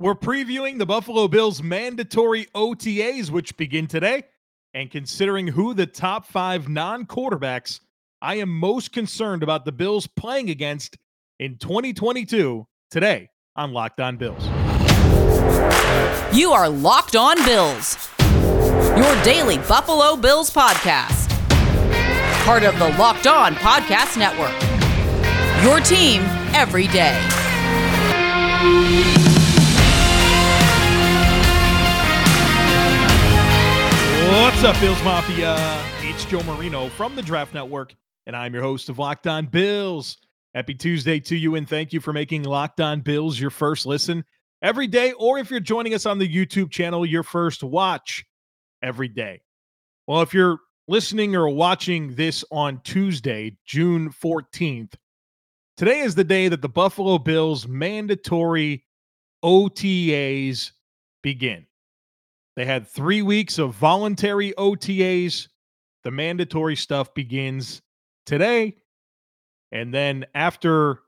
We're 0.00 0.14
previewing 0.14 0.78
the 0.78 0.86
Buffalo 0.86 1.26
Bills 1.26 1.60
mandatory 1.60 2.46
OTAs, 2.54 3.30
which 3.30 3.56
begin 3.56 3.88
today, 3.88 4.22
and 4.72 4.92
considering 4.92 5.48
who 5.48 5.74
the 5.74 5.86
top 5.86 6.24
five 6.24 6.68
non 6.68 7.04
quarterbacks 7.04 7.80
I 8.22 8.36
am 8.36 8.48
most 8.48 8.92
concerned 8.92 9.42
about 9.42 9.64
the 9.64 9.72
Bills 9.72 10.06
playing 10.06 10.50
against 10.50 10.96
in 11.40 11.58
2022 11.58 12.64
today 12.92 13.28
on 13.56 13.72
Locked 13.72 14.00
On 14.00 14.16
Bills. 14.16 14.44
You 16.32 16.52
are 16.52 16.68
Locked 16.68 17.16
On 17.16 17.34
Bills, 17.44 18.08
your 18.96 19.22
daily 19.24 19.58
Buffalo 19.58 20.14
Bills 20.14 20.48
podcast, 20.48 21.28
part 22.44 22.62
of 22.62 22.78
the 22.78 22.88
Locked 22.98 23.26
On 23.26 23.54
Podcast 23.56 24.16
Network. 24.16 24.54
Your 25.64 25.80
team 25.80 26.22
every 26.54 26.86
day. 26.86 27.18
What's 34.38 34.62
up, 34.62 34.78
Bills 34.78 35.02
Mafia? 35.02 35.56
It's 36.00 36.24
Joe 36.24 36.44
Marino 36.44 36.88
from 36.90 37.16
the 37.16 37.22
Draft 37.22 37.52
Network, 37.52 37.92
and 38.24 38.36
I'm 38.36 38.54
your 38.54 38.62
host 38.62 38.88
of 38.88 38.96
Locked 38.96 39.26
On 39.26 39.46
Bills. 39.46 40.16
Happy 40.54 40.74
Tuesday 40.74 41.18
to 41.18 41.36
you, 41.36 41.56
and 41.56 41.68
thank 41.68 41.92
you 41.92 42.00
for 42.00 42.12
making 42.12 42.44
Locked 42.44 42.80
On 42.80 43.00
Bills 43.00 43.40
your 43.40 43.50
first 43.50 43.84
listen 43.84 44.24
every 44.62 44.86
day, 44.86 45.10
or 45.14 45.38
if 45.38 45.50
you're 45.50 45.58
joining 45.58 45.92
us 45.92 46.06
on 46.06 46.18
the 46.18 46.28
YouTube 46.28 46.70
channel, 46.70 47.04
your 47.04 47.24
first 47.24 47.64
watch 47.64 48.24
every 48.80 49.08
day. 49.08 49.42
Well, 50.06 50.22
if 50.22 50.32
you're 50.32 50.60
listening 50.86 51.34
or 51.34 51.48
watching 51.48 52.14
this 52.14 52.44
on 52.52 52.80
Tuesday, 52.84 53.56
June 53.66 54.08
14th, 54.08 54.94
today 55.76 55.98
is 55.98 56.14
the 56.14 56.22
day 56.22 56.46
that 56.46 56.62
the 56.62 56.68
Buffalo 56.68 57.18
Bills 57.18 57.66
mandatory 57.66 58.84
OTAs 59.44 60.70
begin. 61.24 61.66
They 62.58 62.64
had 62.64 62.88
three 62.88 63.22
weeks 63.22 63.58
of 63.58 63.76
voluntary 63.76 64.52
OTAs. 64.58 65.46
The 66.02 66.10
mandatory 66.10 66.74
stuff 66.74 67.14
begins 67.14 67.80
today. 68.26 68.74
And 69.70 69.94
then 69.94 70.26
after 70.34 70.98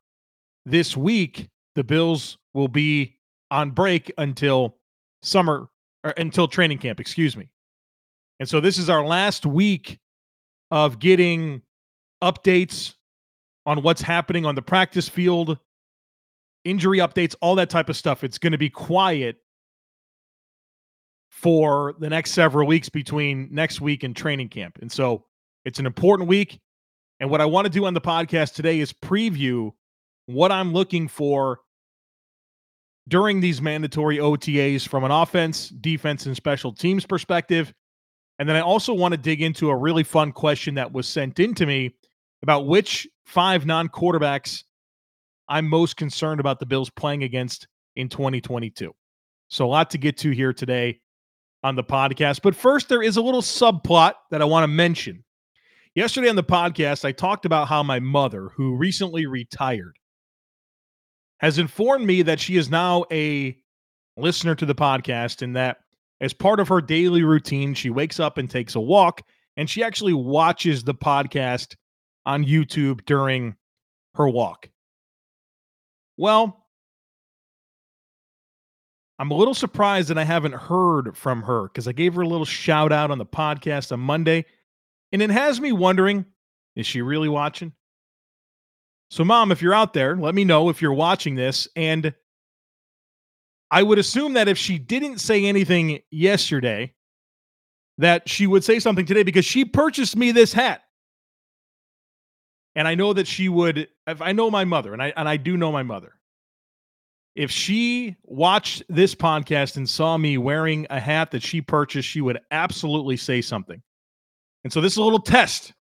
this 0.65 0.97
week, 0.97 1.49
the 1.75 1.83
Bills 1.83 2.39
will 2.55 2.69
be 2.69 3.17
on 3.51 3.73
break 3.73 4.13
until 4.17 4.77
summer 5.25 5.69
or 6.05 6.13
until 6.13 6.47
training 6.47 6.79
camp, 6.79 7.01
excuse 7.01 7.37
me. 7.37 7.51
And 8.39 8.49
so 8.49 8.61
this 8.61 8.79
is 8.79 8.89
our 8.89 9.05
last 9.05 9.45
week 9.45 9.99
of 10.71 11.01
getting 11.01 11.63
updates 12.23 12.95
on 13.67 13.83
what's 13.83 14.03
happening 14.03 14.47
on 14.47 14.55
the 14.55 14.63
practice 14.63 15.09
field, 15.09 15.59
injury 16.65 16.99
updates, 16.99 17.35
all 17.41 17.57
that 17.57 17.71
type 17.71 17.89
of 17.89 17.97
stuff. 17.97 18.23
It's 18.23 18.39
going 18.39 18.53
to 18.53 18.59
be 18.59 18.71
quiet 18.71 19.39
for 21.41 21.95
the 21.99 22.11
next 22.11 22.33
several 22.33 22.67
weeks 22.67 22.91
between 22.91 23.49
next 23.51 23.81
week 23.81 24.05
and 24.05 24.15
training 24.15 24.51
camp. 24.51 24.79
And 24.83 24.93
so 24.93 25.25
it's 25.65 25.79
an 25.79 25.87
important 25.87 26.29
week. 26.29 26.61
And 27.19 27.31
what 27.31 27.41
I 27.41 27.47
want 27.47 27.65
to 27.65 27.71
do 27.71 27.87
on 27.87 27.95
the 27.95 28.01
podcast 28.01 28.53
today 28.53 28.79
is 28.79 28.93
preview 28.93 29.71
what 30.27 30.53
I'm 30.53 30.75
looking 30.75 31.09
for 31.09 31.61
during 33.09 33.41
these 33.41 33.63
mandatory 33.63 34.19
OTAs 34.19 34.87
from 34.87 35.03
an 35.03 35.11
offense, 35.11 35.71
defense, 35.71 36.27
and 36.27 36.37
special 36.37 36.75
teams 36.75 37.07
perspective. 37.07 37.73
And 38.39 38.47
then 38.47 38.57
I 38.57 38.61
also 38.61 38.93
want 38.93 39.13
to 39.13 39.19
dig 39.19 39.41
into 39.41 39.71
a 39.71 39.77
really 39.77 40.05
fun 40.05 40.33
question 40.33 40.75
that 40.75 40.93
was 40.93 41.09
sent 41.09 41.41
in 41.41 41.55
to 41.55 41.65
me 41.65 41.95
about 42.43 42.67
which 42.67 43.09
five 43.25 43.65
non 43.65 43.89
quarterbacks 43.89 44.65
I'm 45.49 45.67
most 45.67 45.97
concerned 45.97 46.39
about 46.39 46.61
the 46.61 46.67
Bills 46.67 46.91
playing 46.91 47.23
against 47.23 47.67
in 47.97 48.11
2022. 48.11 48.93
So, 49.49 49.65
a 49.65 49.69
lot 49.69 49.89
to 49.91 49.99
get 49.99 50.19
to 50.19 50.33
here 50.33 50.53
today 50.53 51.01
on 51.63 51.77
the 51.77 51.85
podcast. 51.85 52.41
But 52.43 52.57
first, 52.57 52.89
there 52.89 53.03
is 53.03 53.17
a 53.17 53.23
little 53.23 53.43
subplot 53.43 54.15
that 54.31 54.43
I 54.43 54.47
want 54.47 54.65
to 54.65 54.69
mention. 54.69 55.25
Yesterday 55.95 56.29
on 56.29 56.37
the 56.37 56.45
podcast, 56.45 57.05
I 57.05 57.13
talked 57.13 57.45
about 57.45 57.69
how 57.69 57.83
my 57.83 57.99
mother, 57.99 58.51
who 58.57 58.77
recently 58.77 59.27
retired, 59.27 59.99
has 61.39 61.59
informed 61.59 62.07
me 62.07 62.23
that 62.23 62.41
she 62.41 62.57
is 62.57 62.71
now 62.71 63.05
a 63.11 63.57
listener 64.17 64.55
to 64.55 64.67
the 64.67 64.75
podcast 64.75 65.43
and 65.43 65.57
that 65.57 65.79
as 66.21 66.33
part 66.33 66.61
of 66.61 66.69
her 66.69 66.81
daily 66.81 67.23
routine, 67.23 67.75
she 67.75 67.91
wakes 67.91 68.21
up 68.21 68.39
and 68.39 68.49
takes 68.49 68.75
a 68.75 68.81
walk 68.81 69.23
and 69.57 69.69
she 69.69 69.83
actually 69.83 70.13
watches 70.13 70.85
the 70.85 70.95
podcast 70.95 71.75
on 72.27 72.45
YouTube 72.45 73.05
during 73.07 73.57
her 74.15 74.29
walk. 74.29 74.69
Well, 76.17 76.60
I'm 79.21 79.31
a 79.31 79.37
little 79.37 79.53
surprised 79.53 80.09
that 80.09 80.17
I 80.17 80.25
haven't 80.25 80.55
heard 80.55 81.15
from 81.15 81.43
her 81.43 81.65
because 81.65 81.87
I 81.87 81.93
gave 81.93 82.15
her 82.15 82.23
a 82.23 82.27
little 82.27 82.47
shout 82.47 82.91
out 82.91 83.11
on 83.11 83.19
the 83.19 83.27
podcast 83.27 83.93
on 83.93 84.01
Monday. 84.01 84.47
And 85.13 85.21
it 85.21 85.29
has 85.29 85.61
me 85.61 85.73
wondering 85.73 86.25
is 86.75 86.87
she 86.87 87.03
really 87.03 87.29
watching? 87.29 87.75
So, 89.11 89.23
mom, 89.23 89.53
if 89.53 89.61
you're 89.61 89.75
out 89.75 89.93
there, 89.93 90.17
let 90.17 90.35
me 90.35 90.45
know 90.45 90.71
if 90.71 90.81
you're 90.81 90.95
watching 90.95 91.35
this. 91.35 91.69
And 91.77 92.15
I 93.71 93.83
would 93.83 93.99
assume 93.99 94.33
that 94.35 94.49
if 94.49 94.57
she 94.57 94.79
didn't 94.79 95.19
say 95.19 95.45
anything 95.45 96.01
yesterday, 96.11 96.95
that 97.99 98.27
she 98.27 98.47
would 98.47 98.65
say 98.65 98.79
something 98.79 99.05
today 99.05 99.23
because 99.23 99.45
she 99.45 99.67
purchased 99.67 100.17
me 100.17 100.33
this 100.33 100.55
hat. 100.55 100.83
And 102.75 102.89
I 102.89 102.95
know 102.95 103.13
that 103.13 103.27
she 103.27 103.51
would, 103.51 103.89
if 104.07 104.23
I 104.23 104.33
know 104.33 104.51
my 104.51 104.65
mother, 104.65 104.95
and 104.95 105.03
I 105.03 105.13
and 105.15 105.29
I 105.29 105.37
do 105.37 105.59
know 105.59 105.73
my 105.73 105.83
mother, 105.83 106.15
if 107.41 107.51
she 107.51 108.17
watched 108.25 108.83
this 108.91 109.15
podcast 109.15 109.79
and 109.79 109.89
saw 109.89 110.19
me 110.19 110.37
wearing 110.37 110.87
a 110.91 111.01
hat 111.01 111.31
that 111.31 111.43
she 111.43 111.63
purchased, 111.63 112.07
she 112.07 112.21
would 112.21 112.39
absolutely 112.51 113.17
say 113.17 113.41
something. 113.41 113.81
And 114.63 114.71
so 114.71 114.83
this 114.83 114.93
is 114.93 114.99
a 114.99 115.03
little 115.03 115.23
test. 115.23 115.73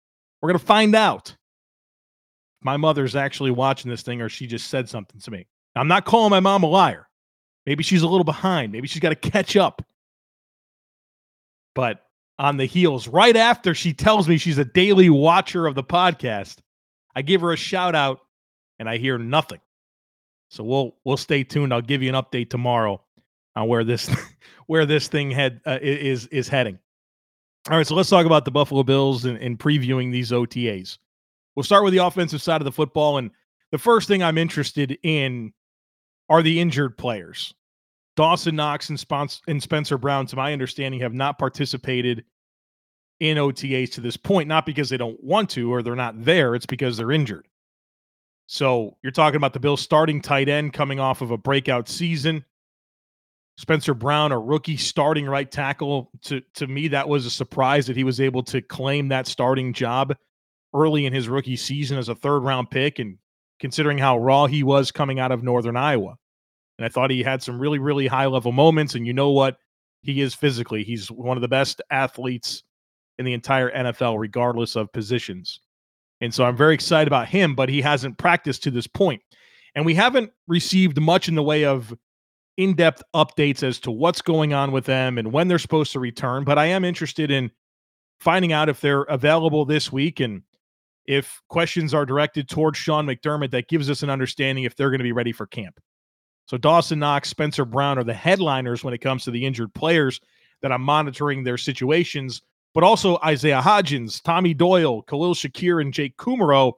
We're 0.40 0.50
going 0.50 0.60
to 0.60 0.64
find 0.64 0.94
out 0.94 1.30
if 1.30 2.64
my 2.64 2.76
mother's 2.76 3.16
actually 3.16 3.50
watching 3.50 3.90
this 3.90 4.02
thing 4.02 4.22
or 4.22 4.28
she 4.28 4.46
just 4.46 4.68
said 4.68 4.88
something 4.88 5.20
to 5.20 5.30
me. 5.32 5.48
I'm 5.74 5.88
not 5.88 6.04
calling 6.04 6.30
my 6.30 6.38
mom 6.38 6.62
a 6.62 6.68
liar. 6.68 7.08
Maybe 7.66 7.82
she's 7.82 8.02
a 8.02 8.08
little 8.08 8.22
behind. 8.22 8.70
Maybe 8.70 8.86
she's 8.86 9.00
got 9.00 9.08
to 9.08 9.16
catch 9.16 9.56
up. 9.56 9.84
But 11.74 12.04
on 12.38 12.56
the 12.56 12.66
heels, 12.66 13.08
right 13.08 13.34
after 13.36 13.74
she 13.74 13.92
tells 13.92 14.28
me 14.28 14.38
she's 14.38 14.58
a 14.58 14.64
daily 14.64 15.10
watcher 15.10 15.66
of 15.66 15.74
the 15.74 15.82
podcast, 15.82 16.58
I 17.16 17.22
give 17.22 17.40
her 17.40 17.52
a 17.52 17.56
shout 17.56 17.96
out 17.96 18.20
and 18.78 18.88
I 18.88 18.98
hear 18.98 19.18
nothing. 19.18 19.58
So 20.48 20.64
we'll 20.64 20.96
we'll 21.04 21.16
stay 21.16 21.44
tuned. 21.44 21.72
I'll 21.72 21.80
give 21.80 22.02
you 22.02 22.08
an 22.08 22.14
update 22.14 22.50
tomorrow 22.50 23.02
on 23.56 23.68
where 23.68 23.84
this 23.84 24.10
where 24.66 24.86
this 24.86 25.08
thing 25.08 25.30
head 25.30 25.60
uh, 25.66 25.78
is 25.80 26.26
is 26.28 26.48
heading. 26.48 26.78
All 27.70 27.76
right, 27.76 27.86
so 27.86 27.94
let's 27.94 28.08
talk 28.08 28.24
about 28.24 28.44
the 28.44 28.50
Buffalo 28.50 28.82
Bills 28.82 29.24
and, 29.26 29.36
and 29.38 29.58
previewing 29.58 30.10
these 30.10 30.30
OTAs. 30.30 30.96
We'll 31.54 31.64
start 31.64 31.84
with 31.84 31.92
the 31.92 32.04
offensive 32.04 32.40
side 32.40 32.60
of 32.60 32.64
the 32.64 32.72
football, 32.72 33.18
and 33.18 33.30
the 33.72 33.78
first 33.78 34.08
thing 34.08 34.22
I'm 34.22 34.38
interested 34.38 34.96
in 35.02 35.52
are 36.30 36.42
the 36.42 36.60
injured 36.60 36.96
players. 36.96 37.52
Dawson 38.16 38.56
Knox 38.56 38.88
and, 38.88 38.98
Spons- 38.98 39.42
and 39.48 39.62
Spencer 39.62 39.98
Brown, 39.98 40.26
to 40.26 40.36
my 40.36 40.52
understanding, 40.52 41.00
have 41.00 41.14
not 41.14 41.38
participated 41.38 42.24
in 43.20 43.36
OTAs 43.36 43.92
to 43.92 44.00
this 44.00 44.16
point, 44.16 44.48
not 44.48 44.64
because 44.64 44.88
they 44.88 44.96
don't 44.96 45.22
want 45.22 45.50
to 45.50 45.72
or 45.72 45.82
they're 45.82 45.94
not 45.96 46.24
there, 46.24 46.54
it's 46.54 46.66
because 46.66 46.96
they're 46.96 47.12
injured. 47.12 47.47
So 48.50 48.96
you're 49.02 49.12
talking 49.12 49.36
about 49.36 49.52
the 49.52 49.60
Bills 49.60 49.82
starting 49.82 50.22
tight 50.22 50.48
end 50.48 50.72
coming 50.72 50.98
off 50.98 51.20
of 51.20 51.30
a 51.30 51.36
breakout 51.36 51.86
season. 51.86 52.46
Spencer 53.58 53.92
Brown, 53.92 54.32
a 54.32 54.38
rookie 54.38 54.78
starting 54.78 55.26
right 55.26 55.50
tackle. 55.50 56.10
To 56.22 56.40
to 56.54 56.66
me, 56.66 56.88
that 56.88 57.08
was 57.08 57.26
a 57.26 57.30
surprise 57.30 57.86
that 57.86 57.96
he 57.96 58.04
was 58.04 58.20
able 58.20 58.42
to 58.44 58.62
claim 58.62 59.08
that 59.08 59.26
starting 59.26 59.74
job 59.74 60.16
early 60.74 61.04
in 61.04 61.12
his 61.12 61.28
rookie 61.28 61.56
season 61.56 61.98
as 61.98 62.08
a 62.08 62.14
third 62.14 62.40
round 62.40 62.70
pick, 62.70 62.98
and 62.98 63.18
considering 63.60 63.98
how 63.98 64.16
raw 64.16 64.46
he 64.46 64.62
was 64.62 64.90
coming 64.90 65.20
out 65.20 65.30
of 65.30 65.42
Northern 65.42 65.76
Iowa. 65.76 66.16
And 66.78 66.86
I 66.86 66.88
thought 66.88 67.10
he 67.10 67.22
had 67.22 67.42
some 67.42 67.58
really, 67.58 67.78
really 67.78 68.06
high 68.06 68.26
level 68.26 68.52
moments. 68.52 68.94
And 68.94 69.06
you 69.06 69.12
know 69.12 69.30
what? 69.30 69.58
He 70.02 70.22
is 70.22 70.34
physically. 70.34 70.84
He's 70.84 71.10
one 71.10 71.36
of 71.36 71.42
the 71.42 71.48
best 71.48 71.82
athletes 71.90 72.62
in 73.18 73.26
the 73.26 73.34
entire 73.34 73.70
NFL, 73.70 74.18
regardless 74.18 74.74
of 74.74 74.90
positions. 74.92 75.60
And 76.20 76.34
so 76.34 76.44
I'm 76.44 76.56
very 76.56 76.74
excited 76.74 77.06
about 77.06 77.28
him, 77.28 77.54
but 77.54 77.68
he 77.68 77.80
hasn't 77.80 78.18
practiced 78.18 78.62
to 78.64 78.70
this 78.70 78.86
point. 78.86 79.22
And 79.74 79.86
we 79.86 79.94
haven't 79.94 80.32
received 80.46 81.00
much 81.00 81.28
in 81.28 81.34
the 81.34 81.42
way 81.42 81.64
of 81.64 81.94
in 82.56 82.74
depth 82.74 83.02
updates 83.14 83.62
as 83.62 83.78
to 83.78 83.90
what's 83.90 84.20
going 84.20 84.52
on 84.52 84.72
with 84.72 84.84
them 84.84 85.16
and 85.16 85.32
when 85.32 85.46
they're 85.46 85.60
supposed 85.60 85.92
to 85.92 86.00
return. 86.00 86.42
But 86.42 86.58
I 86.58 86.66
am 86.66 86.84
interested 86.84 87.30
in 87.30 87.52
finding 88.20 88.52
out 88.52 88.68
if 88.68 88.80
they're 88.80 89.02
available 89.02 89.64
this 89.64 89.92
week 89.92 90.18
and 90.18 90.42
if 91.06 91.40
questions 91.48 91.94
are 91.94 92.04
directed 92.04 92.48
towards 92.48 92.76
Sean 92.76 93.06
McDermott 93.06 93.52
that 93.52 93.68
gives 93.68 93.88
us 93.88 94.02
an 94.02 94.10
understanding 94.10 94.64
if 94.64 94.74
they're 94.74 94.90
going 94.90 94.98
to 94.98 95.04
be 95.04 95.12
ready 95.12 95.32
for 95.32 95.46
camp. 95.46 95.78
So 96.46 96.58
Dawson 96.58 96.98
Knox, 96.98 97.28
Spencer 97.28 97.64
Brown 97.64 97.98
are 97.98 98.04
the 98.04 98.14
headliners 98.14 98.82
when 98.82 98.94
it 98.94 98.98
comes 98.98 99.24
to 99.24 99.30
the 99.30 99.46
injured 99.46 99.72
players 99.72 100.20
that 100.62 100.72
I'm 100.72 100.82
monitoring 100.82 101.44
their 101.44 101.58
situations 101.58 102.42
but 102.78 102.84
also 102.84 103.18
Isaiah 103.24 103.60
Hodgins, 103.60 104.22
Tommy 104.22 104.54
Doyle, 104.54 105.02
Khalil 105.02 105.34
Shakir, 105.34 105.80
and 105.80 105.92
Jake 105.92 106.16
Kumerow. 106.16 106.74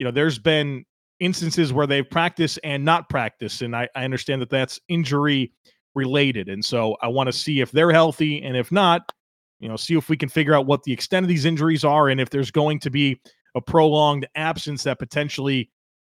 You 0.00 0.04
know, 0.04 0.10
there's 0.10 0.36
been 0.36 0.84
instances 1.20 1.72
where 1.72 1.86
they've 1.86 2.10
practiced 2.10 2.58
and 2.64 2.84
not 2.84 3.08
practiced. 3.08 3.62
And 3.62 3.76
I, 3.76 3.88
I 3.94 4.02
understand 4.02 4.42
that 4.42 4.50
that's 4.50 4.80
injury 4.88 5.52
related. 5.94 6.48
And 6.48 6.64
so 6.64 6.96
I 7.02 7.06
want 7.06 7.28
to 7.28 7.32
see 7.32 7.60
if 7.60 7.70
they're 7.70 7.92
healthy. 7.92 8.42
And 8.42 8.56
if 8.56 8.72
not, 8.72 9.12
you 9.60 9.68
know, 9.68 9.76
see 9.76 9.96
if 9.96 10.08
we 10.08 10.16
can 10.16 10.28
figure 10.28 10.56
out 10.56 10.66
what 10.66 10.82
the 10.82 10.92
extent 10.92 11.22
of 11.22 11.28
these 11.28 11.44
injuries 11.44 11.84
are 11.84 12.08
and 12.08 12.20
if 12.20 12.30
there's 12.30 12.50
going 12.50 12.80
to 12.80 12.90
be 12.90 13.20
a 13.54 13.60
prolonged 13.60 14.26
absence 14.34 14.82
that 14.82 14.98
potentially 14.98 15.70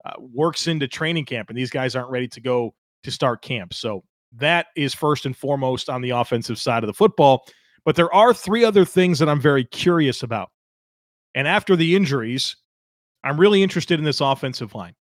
uh, 0.06 0.12
works 0.18 0.66
into 0.66 0.88
training 0.88 1.26
camp 1.26 1.50
and 1.50 1.58
these 1.58 1.68
guys 1.68 1.94
aren't 1.94 2.08
ready 2.08 2.28
to 2.28 2.40
go 2.40 2.74
to 3.02 3.10
start 3.10 3.42
camp. 3.42 3.74
So 3.74 4.02
that 4.36 4.68
is 4.76 4.94
first 4.94 5.26
and 5.26 5.36
foremost 5.36 5.90
on 5.90 6.00
the 6.00 6.08
offensive 6.08 6.58
side 6.58 6.82
of 6.82 6.86
the 6.86 6.94
football. 6.94 7.44
But 7.84 7.96
there 7.96 8.12
are 8.14 8.34
three 8.34 8.64
other 8.64 8.84
things 8.84 9.18
that 9.18 9.28
I'm 9.28 9.40
very 9.40 9.64
curious 9.64 10.22
about. 10.22 10.50
And 11.34 11.48
after 11.48 11.76
the 11.76 11.96
injuries, 11.96 12.56
I'm 13.24 13.38
really 13.38 13.62
interested 13.62 13.98
in 13.98 14.04
this 14.04 14.20
offensive 14.20 14.74
line. 14.74 14.94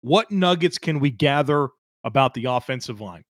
What 0.00 0.30
nuggets 0.30 0.78
can 0.78 1.00
we 1.00 1.10
gather 1.10 1.68
about 2.04 2.34
the 2.34 2.46
offensive 2.46 3.00
line? 3.00 3.24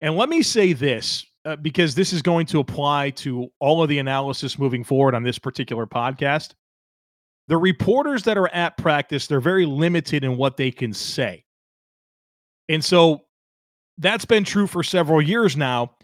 And 0.00 0.16
let 0.16 0.28
me 0.28 0.42
say 0.42 0.72
this 0.72 1.24
uh, 1.44 1.56
because 1.56 1.94
this 1.94 2.12
is 2.12 2.22
going 2.22 2.46
to 2.46 2.60
apply 2.60 3.10
to 3.10 3.48
all 3.60 3.82
of 3.82 3.88
the 3.88 3.98
analysis 3.98 4.58
moving 4.58 4.84
forward 4.84 5.14
on 5.14 5.22
this 5.22 5.38
particular 5.38 5.86
podcast. 5.86 6.54
The 7.48 7.56
reporters 7.56 8.24
that 8.24 8.36
are 8.36 8.48
at 8.48 8.76
practice, 8.76 9.26
they're 9.26 9.40
very 9.40 9.66
limited 9.66 10.24
in 10.24 10.36
what 10.36 10.56
they 10.56 10.70
can 10.72 10.92
say. 10.92 11.44
And 12.68 12.84
so 12.84 13.22
that's 13.98 14.24
been 14.24 14.44
true 14.44 14.66
for 14.66 14.82
several 14.82 15.22
years 15.22 15.56
now. 15.56 15.95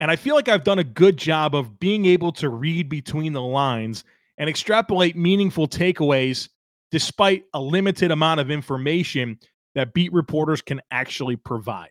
And 0.00 0.10
I 0.10 0.16
feel 0.16 0.34
like 0.34 0.48
I've 0.48 0.64
done 0.64 0.78
a 0.78 0.84
good 0.84 1.16
job 1.16 1.54
of 1.54 1.80
being 1.80 2.04
able 2.06 2.32
to 2.32 2.48
read 2.48 2.88
between 2.88 3.32
the 3.32 3.42
lines 3.42 4.04
and 4.38 4.48
extrapolate 4.48 5.16
meaningful 5.16 5.66
takeaways 5.66 6.48
despite 6.90 7.44
a 7.54 7.60
limited 7.60 8.10
amount 8.10 8.40
of 8.40 8.50
information 8.50 9.38
that 9.74 9.94
beat 9.94 10.12
reporters 10.12 10.62
can 10.62 10.80
actually 10.90 11.36
provide. 11.36 11.90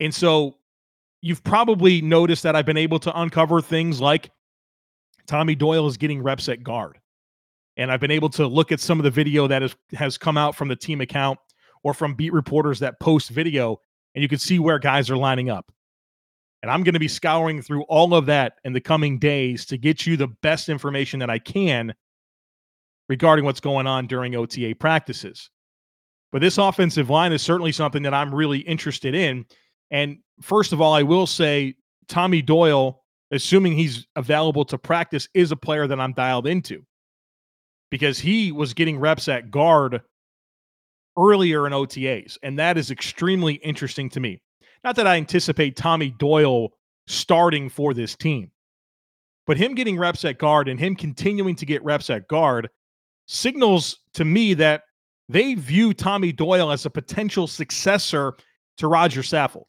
And 0.00 0.14
so 0.14 0.56
you've 1.20 1.44
probably 1.44 2.00
noticed 2.00 2.42
that 2.42 2.56
I've 2.56 2.66
been 2.66 2.76
able 2.76 2.98
to 3.00 3.20
uncover 3.20 3.60
things 3.60 4.00
like 4.00 4.30
Tommy 5.26 5.54
Doyle 5.54 5.86
is 5.86 5.96
getting 5.96 6.22
reps 6.22 6.48
at 6.48 6.62
guard. 6.62 6.98
And 7.76 7.90
I've 7.90 8.00
been 8.00 8.10
able 8.10 8.30
to 8.30 8.46
look 8.46 8.72
at 8.72 8.80
some 8.80 8.98
of 8.98 9.04
the 9.04 9.10
video 9.10 9.46
that 9.46 9.62
has, 9.62 9.76
has 9.92 10.18
come 10.18 10.36
out 10.36 10.54
from 10.54 10.68
the 10.68 10.76
team 10.76 11.00
account 11.00 11.38
or 11.82 11.94
from 11.94 12.14
beat 12.14 12.32
reporters 12.32 12.80
that 12.80 13.00
post 13.00 13.30
video, 13.30 13.80
and 14.14 14.22
you 14.22 14.28
can 14.28 14.38
see 14.38 14.58
where 14.58 14.78
guys 14.78 15.08
are 15.08 15.16
lining 15.16 15.48
up. 15.48 15.72
And 16.62 16.70
I'm 16.70 16.82
going 16.82 16.94
to 16.94 17.00
be 17.00 17.08
scouring 17.08 17.62
through 17.62 17.82
all 17.84 18.14
of 18.14 18.26
that 18.26 18.54
in 18.64 18.72
the 18.72 18.80
coming 18.80 19.18
days 19.18 19.64
to 19.66 19.78
get 19.78 20.06
you 20.06 20.16
the 20.16 20.28
best 20.42 20.68
information 20.68 21.18
that 21.20 21.30
I 21.30 21.38
can 21.38 21.94
regarding 23.08 23.44
what's 23.44 23.60
going 23.60 23.86
on 23.86 24.06
during 24.06 24.34
OTA 24.36 24.74
practices. 24.78 25.50
But 26.32 26.42
this 26.42 26.58
offensive 26.58 27.10
line 27.10 27.32
is 27.32 27.42
certainly 27.42 27.72
something 27.72 28.02
that 28.02 28.14
I'm 28.14 28.34
really 28.34 28.58
interested 28.60 29.14
in. 29.14 29.46
And 29.90 30.18
first 30.40 30.72
of 30.72 30.80
all, 30.80 30.92
I 30.92 31.02
will 31.02 31.26
say 31.26 31.74
Tommy 32.08 32.42
Doyle, 32.42 33.02
assuming 33.30 33.72
he's 33.72 34.06
available 34.16 34.64
to 34.66 34.78
practice, 34.78 35.28
is 35.34 35.50
a 35.50 35.56
player 35.56 35.86
that 35.86 35.98
I'm 35.98 36.12
dialed 36.12 36.46
into 36.46 36.84
because 37.90 38.18
he 38.18 38.52
was 38.52 38.74
getting 38.74 38.98
reps 38.98 39.28
at 39.28 39.50
guard 39.50 40.02
earlier 41.18 41.66
in 41.66 41.72
OTAs. 41.72 42.38
And 42.42 42.58
that 42.58 42.78
is 42.78 42.90
extremely 42.90 43.54
interesting 43.54 44.08
to 44.10 44.20
me. 44.20 44.40
Not 44.84 44.96
that 44.96 45.06
I 45.06 45.16
anticipate 45.16 45.76
Tommy 45.76 46.10
Doyle 46.10 46.70
starting 47.06 47.68
for 47.68 47.92
this 47.92 48.16
team, 48.16 48.50
but 49.46 49.56
him 49.56 49.74
getting 49.74 49.98
reps 49.98 50.24
at 50.24 50.38
guard 50.38 50.68
and 50.68 50.80
him 50.80 50.96
continuing 50.96 51.56
to 51.56 51.66
get 51.66 51.84
reps 51.84 52.08
at 52.10 52.28
guard 52.28 52.68
signals 53.26 53.98
to 54.14 54.24
me 54.24 54.54
that 54.54 54.82
they 55.28 55.54
view 55.54 55.94
Tommy 55.94 56.32
Doyle 56.32 56.72
as 56.72 56.86
a 56.86 56.90
potential 56.90 57.46
successor 57.46 58.34
to 58.78 58.88
Roger 58.88 59.22
Saffold. 59.22 59.66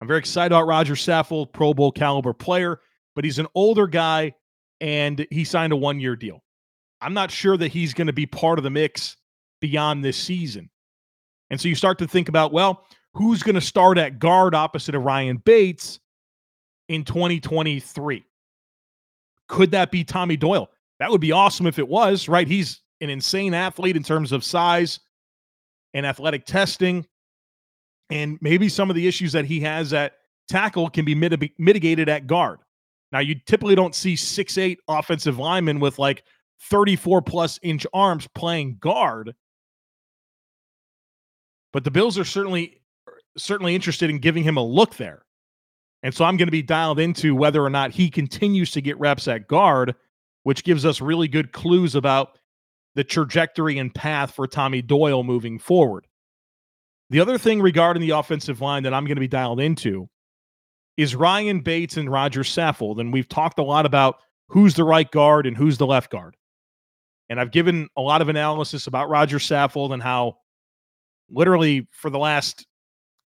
I'm 0.00 0.08
very 0.08 0.18
excited 0.18 0.52
about 0.52 0.66
Roger 0.66 0.94
Saffold, 0.94 1.52
Pro 1.52 1.72
Bowl 1.72 1.92
caliber 1.92 2.32
player, 2.32 2.80
but 3.14 3.24
he's 3.24 3.38
an 3.38 3.46
older 3.54 3.86
guy 3.86 4.34
and 4.80 5.26
he 5.30 5.44
signed 5.44 5.72
a 5.72 5.76
one 5.76 6.00
year 6.00 6.16
deal. 6.16 6.42
I'm 7.00 7.14
not 7.14 7.30
sure 7.30 7.56
that 7.56 7.68
he's 7.68 7.94
going 7.94 8.08
to 8.08 8.12
be 8.12 8.26
part 8.26 8.58
of 8.58 8.62
the 8.62 8.70
mix 8.70 9.16
beyond 9.60 10.04
this 10.04 10.16
season. 10.16 10.70
And 11.50 11.60
so 11.60 11.68
you 11.68 11.74
start 11.74 11.98
to 11.98 12.08
think 12.08 12.28
about, 12.28 12.52
well, 12.52 12.86
who's 13.16 13.42
going 13.42 13.54
to 13.54 13.60
start 13.60 13.96
at 13.96 14.18
guard 14.18 14.54
opposite 14.54 14.94
of 14.94 15.02
Ryan 15.02 15.38
Bates 15.38 16.00
in 16.88 17.02
2023? 17.04 18.24
Could 19.48 19.70
that 19.70 19.90
be 19.90 20.04
Tommy 20.04 20.36
Doyle? 20.36 20.68
That 20.98 21.10
would 21.10 21.20
be 21.20 21.32
awesome 21.32 21.66
if 21.66 21.78
it 21.78 21.88
was, 21.88 22.28
right? 22.28 22.46
He's 22.46 22.82
an 23.00 23.10
insane 23.10 23.54
athlete 23.54 23.96
in 23.96 24.02
terms 24.02 24.32
of 24.32 24.44
size 24.44 25.00
and 25.94 26.04
athletic 26.04 26.44
testing. 26.44 27.06
And 28.10 28.38
maybe 28.40 28.68
some 28.68 28.90
of 28.90 28.96
the 28.96 29.08
issues 29.08 29.32
that 29.32 29.46
he 29.46 29.60
has 29.60 29.92
at 29.92 30.12
tackle 30.48 30.90
can 30.90 31.04
be 31.04 31.14
mitigated 31.14 32.08
at 32.08 32.26
guard. 32.26 32.58
Now, 33.12 33.20
you 33.20 33.34
typically 33.46 33.74
don't 33.74 33.94
see 33.94 34.14
six 34.14 34.58
eight 34.58 34.78
offensive 34.88 35.38
linemen 35.38 35.80
with 35.80 35.98
like 35.98 36.22
34 36.68 37.22
plus 37.22 37.58
inch 37.62 37.86
arms 37.94 38.28
playing 38.34 38.76
guard. 38.78 39.34
But 41.72 41.84
the 41.84 41.90
Bills 41.90 42.18
are 42.18 42.24
certainly 42.24 42.80
certainly 43.36 43.74
interested 43.74 44.10
in 44.10 44.18
giving 44.18 44.42
him 44.42 44.56
a 44.56 44.64
look 44.64 44.96
there. 44.96 45.24
And 46.02 46.14
so 46.14 46.24
I'm 46.24 46.36
going 46.36 46.48
to 46.48 46.52
be 46.52 46.62
dialed 46.62 47.00
into 47.00 47.34
whether 47.34 47.62
or 47.62 47.70
not 47.70 47.90
he 47.90 48.10
continues 48.10 48.70
to 48.72 48.80
get 48.80 48.98
reps 48.98 49.28
at 49.28 49.48
guard, 49.48 49.94
which 50.44 50.64
gives 50.64 50.84
us 50.84 51.00
really 51.00 51.28
good 51.28 51.52
clues 51.52 51.94
about 51.94 52.38
the 52.94 53.04
trajectory 53.04 53.78
and 53.78 53.94
path 53.94 54.32
for 54.32 54.46
Tommy 54.46 54.82
Doyle 54.82 55.22
moving 55.22 55.58
forward. 55.58 56.06
The 57.10 57.20
other 57.20 57.38
thing 57.38 57.60
regarding 57.60 58.00
the 58.00 58.10
offensive 58.10 58.60
line 58.60 58.82
that 58.82 58.94
I'm 58.94 59.04
going 59.04 59.16
to 59.16 59.20
be 59.20 59.28
dialed 59.28 59.60
into 59.60 60.08
is 60.96 61.14
Ryan 61.14 61.60
Bates 61.60 61.96
and 61.96 62.10
Roger 62.10 62.40
Saffold. 62.40 63.00
And 63.00 63.12
we've 63.12 63.28
talked 63.28 63.58
a 63.58 63.64
lot 63.64 63.86
about 63.86 64.16
who's 64.48 64.74
the 64.74 64.84
right 64.84 65.10
guard 65.10 65.46
and 65.46 65.56
who's 65.56 65.78
the 65.78 65.86
left 65.86 66.10
guard. 66.10 66.36
And 67.28 67.40
I've 67.40 67.50
given 67.50 67.88
a 67.96 68.00
lot 68.00 68.22
of 68.22 68.28
analysis 68.28 68.86
about 68.86 69.08
Roger 69.08 69.38
Saffold 69.38 69.92
and 69.92 70.02
how 70.02 70.38
literally 71.28 71.88
for 71.90 72.10
the 72.10 72.18
last 72.18 72.66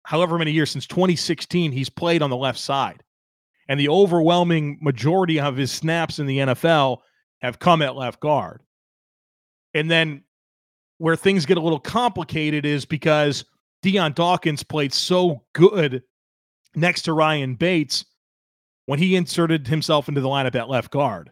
however 0.05 0.39
many 0.39 0.53
years 0.53 0.71
since 0.71 0.87
2016 0.87 1.73
he's 1.73 1.89
played 1.89 2.23
on 2.23 2.31
the 2.31 2.37
left 2.37 2.59
side. 2.59 3.03
And 3.69 3.81
the 3.81 3.89
overwhelming 3.89 4.79
majority 4.81 5.41
of 5.41 5.57
his 5.57 5.73
snaps 5.73 6.19
in 6.19 6.27
the 6.27 6.39
NFL 6.39 6.99
have 7.41 7.59
come 7.59 7.83
at 7.83 7.97
left 7.97 8.21
guard. 8.21 8.63
And 9.73 9.91
then 9.91 10.23
where 10.99 11.17
things 11.17 11.47
get 11.47 11.57
a 11.57 11.63
little 11.63 11.81
complicated 11.81 12.67
is 12.67 12.85
because 12.85 13.45
Dion 13.83 14.13
Dawkins 14.13 14.63
played 14.63 14.93
so 14.93 15.43
good 15.55 16.03
next 16.75 17.03
to 17.03 17.13
Ryan 17.13 17.55
Bates 17.55 18.05
when 18.87 18.99
he 18.99 19.17
inserted 19.17 19.67
himself 19.67 20.09
into 20.09 20.21
the 20.21 20.29
lineup 20.29 20.55
at 20.55 20.69
left 20.69 20.91
guard. 20.91 21.31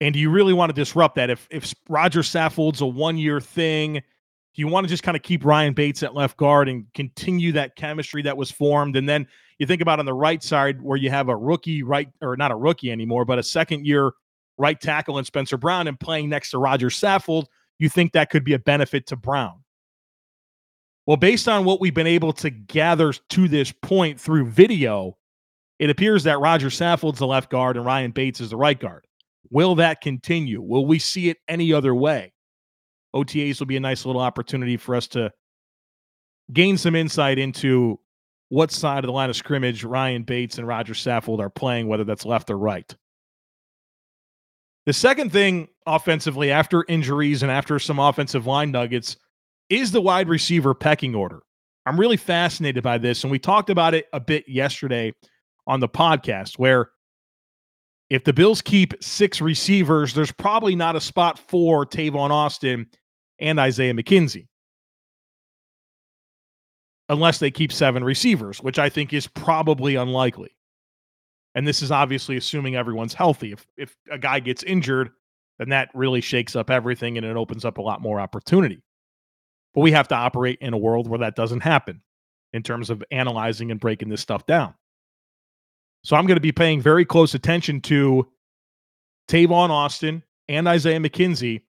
And 0.00 0.12
do 0.12 0.20
you 0.20 0.30
really 0.30 0.52
want 0.52 0.70
to 0.70 0.74
disrupt 0.74 1.16
that? 1.16 1.30
If 1.30 1.46
if 1.50 1.74
Roger 1.88 2.20
Saffold's 2.20 2.80
a 2.80 2.86
one 2.86 3.16
year 3.16 3.40
thing, 3.40 4.02
do 4.54 4.62
you 4.62 4.68
want 4.68 4.84
to 4.84 4.88
just 4.88 5.02
kind 5.02 5.16
of 5.16 5.22
keep 5.22 5.44
Ryan 5.44 5.74
Bates 5.74 6.02
at 6.02 6.14
left 6.14 6.36
guard 6.36 6.68
and 6.68 6.86
continue 6.94 7.52
that 7.52 7.74
chemistry 7.74 8.22
that 8.22 8.36
was 8.36 8.50
formed? 8.50 8.96
And 8.96 9.08
then 9.08 9.26
you 9.58 9.66
think 9.66 9.82
about 9.82 9.98
on 9.98 10.06
the 10.06 10.14
right 10.14 10.42
side 10.42 10.80
where 10.80 10.96
you 10.96 11.10
have 11.10 11.28
a 11.28 11.36
rookie 11.36 11.82
right 11.82 12.08
or 12.20 12.36
not 12.36 12.52
a 12.52 12.56
rookie 12.56 12.92
anymore, 12.92 13.24
but 13.24 13.38
a 13.38 13.42
second 13.42 13.84
year 13.86 14.12
right 14.56 14.80
tackle 14.80 15.18
in 15.18 15.24
Spencer 15.24 15.56
Brown 15.56 15.88
and 15.88 15.98
playing 15.98 16.28
next 16.28 16.50
to 16.50 16.58
Roger 16.58 16.88
Saffold, 16.88 17.46
you 17.78 17.88
think 17.88 18.12
that 18.12 18.30
could 18.30 18.44
be 18.44 18.52
a 18.52 18.58
benefit 18.58 19.06
to 19.08 19.16
Brown. 19.16 19.64
Well, 21.06 21.16
based 21.16 21.48
on 21.48 21.64
what 21.64 21.80
we've 21.80 21.94
been 21.94 22.06
able 22.06 22.32
to 22.34 22.50
gather 22.50 23.12
to 23.12 23.48
this 23.48 23.72
point 23.72 24.20
through 24.20 24.46
video, 24.46 25.18
it 25.80 25.90
appears 25.90 26.22
that 26.24 26.38
Roger 26.38 26.68
Saffold's 26.68 27.18
the 27.18 27.26
left 27.26 27.50
guard 27.50 27.76
and 27.76 27.84
Ryan 27.84 28.12
Bates 28.12 28.40
is 28.40 28.50
the 28.50 28.56
right 28.56 28.78
guard. 28.78 29.06
Will 29.50 29.74
that 29.74 30.00
continue? 30.00 30.62
Will 30.62 30.86
we 30.86 30.98
see 30.98 31.28
it 31.28 31.38
any 31.48 31.72
other 31.72 31.94
way? 31.94 32.33
OTAs 33.14 33.58
will 33.58 33.66
be 33.66 33.76
a 33.76 33.80
nice 33.80 34.04
little 34.04 34.20
opportunity 34.20 34.76
for 34.76 34.94
us 34.94 35.06
to 35.08 35.32
gain 36.52 36.76
some 36.76 36.94
insight 36.94 37.38
into 37.38 37.98
what 38.48 38.70
side 38.70 39.04
of 39.04 39.08
the 39.08 39.12
line 39.12 39.30
of 39.30 39.36
scrimmage 39.36 39.84
Ryan 39.84 40.22
Bates 40.22 40.58
and 40.58 40.66
Roger 40.66 40.94
Saffold 40.94 41.40
are 41.40 41.50
playing, 41.50 41.88
whether 41.88 42.04
that's 42.04 42.26
left 42.26 42.50
or 42.50 42.58
right. 42.58 42.94
The 44.86 44.92
second 44.92 45.32
thing 45.32 45.68
offensively, 45.86 46.50
after 46.50 46.84
injuries 46.88 47.42
and 47.42 47.50
after 47.50 47.78
some 47.78 47.98
offensive 47.98 48.46
line 48.46 48.70
nuggets, 48.70 49.16
is 49.70 49.92
the 49.92 50.00
wide 50.00 50.28
receiver 50.28 50.74
pecking 50.74 51.14
order. 51.14 51.40
I'm 51.86 51.98
really 51.98 52.16
fascinated 52.16 52.82
by 52.82 52.98
this. 52.98 53.24
And 53.24 53.30
we 53.30 53.38
talked 53.38 53.70
about 53.70 53.94
it 53.94 54.06
a 54.12 54.20
bit 54.20 54.48
yesterday 54.48 55.12
on 55.66 55.80
the 55.80 55.88
podcast, 55.88 56.58
where 56.58 56.90
if 58.10 58.24
the 58.24 58.32
Bills 58.32 58.60
keep 58.60 58.92
six 59.02 59.40
receivers, 59.40 60.12
there's 60.12 60.32
probably 60.32 60.76
not 60.76 60.96
a 60.96 61.00
spot 61.00 61.38
for 61.38 61.86
Tavon 61.86 62.30
Austin 62.30 62.86
and 63.38 63.58
Isaiah 63.58 63.94
McKenzie. 63.94 64.48
Unless 67.08 67.38
they 67.38 67.50
keep 67.50 67.72
seven 67.72 68.02
receivers, 68.02 68.62
which 68.62 68.78
I 68.78 68.88
think 68.88 69.12
is 69.12 69.26
probably 69.26 69.96
unlikely. 69.96 70.56
And 71.54 71.68
this 71.68 71.82
is 71.82 71.92
obviously 71.92 72.36
assuming 72.36 72.76
everyone's 72.76 73.14
healthy. 73.14 73.52
If 73.52 73.66
if 73.76 73.96
a 74.10 74.18
guy 74.18 74.40
gets 74.40 74.62
injured, 74.62 75.10
then 75.58 75.68
that 75.68 75.90
really 75.94 76.20
shakes 76.20 76.56
up 76.56 76.70
everything 76.70 77.16
and 77.16 77.26
it 77.26 77.36
opens 77.36 77.64
up 77.64 77.78
a 77.78 77.82
lot 77.82 78.00
more 78.00 78.20
opportunity. 78.20 78.82
But 79.74 79.82
we 79.82 79.92
have 79.92 80.08
to 80.08 80.14
operate 80.14 80.58
in 80.60 80.72
a 80.72 80.78
world 80.78 81.08
where 81.08 81.20
that 81.20 81.36
doesn't 81.36 81.60
happen 81.60 82.00
in 82.52 82.62
terms 82.62 82.90
of 82.90 83.02
analyzing 83.10 83.70
and 83.70 83.80
breaking 83.80 84.08
this 84.08 84.20
stuff 84.20 84.46
down. 84.46 84.74
So 86.04 86.16
I'm 86.16 86.26
going 86.26 86.36
to 86.36 86.40
be 86.40 86.52
paying 86.52 86.80
very 86.80 87.04
close 87.04 87.34
attention 87.34 87.80
to 87.82 88.28
Tavon 89.28 89.70
Austin 89.70 90.22
and 90.48 90.68
Isaiah 90.68 91.00
McKenzie 91.00 91.62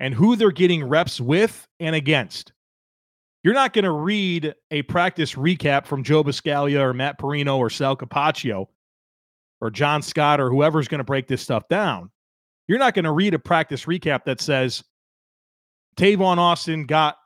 and 0.00 0.14
who 0.14 0.34
they're 0.34 0.50
getting 0.50 0.82
reps 0.82 1.20
with 1.20 1.68
and 1.78 1.94
against. 1.94 2.52
You're 3.44 3.54
not 3.54 3.72
going 3.72 3.84
to 3.84 3.92
read 3.92 4.54
a 4.70 4.82
practice 4.82 5.34
recap 5.34 5.86
from 5.86 6.02
Joe 6.02 6.24
Buscaglia 6.24 6.80
or 6.80 6.92
Matt 6.92 7.18
Parrino 7.18 7.58
or 7.58 7.70
Sal 7.70 7.96
Capaccio 7.96 8.66
or 9.60 9.70
John 9.70 10.02
Scott 10.02 10.40
or 10.40 10.50
whoever's 10.50 10.88
going 10.88 10.98
to 10.98 11.04
break 11.04 11.28
this 11.28 11.42
stuff 11.42 11.68
down. 11.68 12.10
You're 12.66 12.78
not 12.78 12.94
going 12.94 13.04
to 13.04 13.12
read 13.12 13.34
a 13.34 13.38
practice 13.38 13.84
recap 13.84 14.24
that 14.24 14.40
says 14.40 14.82
Tavon 15.96 16.38
Austin 16.38 16.86
got 16.86 17.16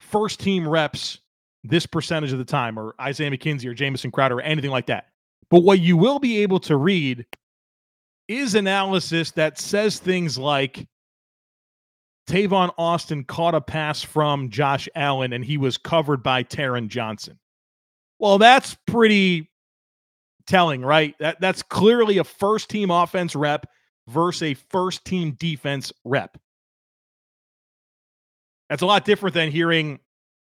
first 0.00 0.40
team 0.40 0.68
reps 0.68 1.18
this 1.62 1.86
percentage 1.86 2.32
of 2.32 2.38
the 2.38 2.44
time, 2.44 2.78
or 2.78 2.94
Isaiah 3.00 3.30
McKenzie 3.30 3.64
or 3.64 3.72
Jamison 3.72 4.10
Crowder 4.10 4.36
or 4.36 4.42
anything 4.42 4.70
like 4.70 4.86
that. 4.86 5.06
But 5.50 5.60
what 5.60 5.80
you 5.80 5.96
will 5.96 6.18
be 6.18 6.42
able 6.42 6.60
to 6.60 6.76
read 6.76 7.24
is 8.28 8.54
analysis 8.54 9.30
that 9.32 9.58
says 9.58 9.98
things 9.98 10.36
like 10.36 10.86
Tavon 12.26 12.72
Austin 12.78 13.24
caught 13.24 13.54
a 13.54 13.60
pass 13.60 14.02
from 14.02 14.50
Josh 14.50 14.88
Allen 14.94 15.32
and 15.32 15.44
he 15.44 15.58
was 15.58 15.76
covered 15.76 16.22
by 16.22 16.42
Taron 16.42 16.88
Johnson. 16.88 17.38
Well, 18.18 18.38
that's 18.38 18.76
pretty 18.86 19.50
telling, 20.46 20.82
right? 20.82 21.14
That 21.20 21.40
that's 21.40 21.62
clearly 21.62 22.18
a 22.18 22.24
first 22.24 22.70
team 22.70 22.90
offense 22.90 23.34
rep 23.34 23.66
versus 24.08 24.42
a 24.42 24.54
first 24.54 25.04
team 25.04 25.32
defense 25.32 25.92
rep. 26.04 26.38
That's 28.70 28.82
a 28.82 28.86
lot 28.86 29.04
different 29.04 29.34
than 29.34 29.50
hearing 29.50 30.00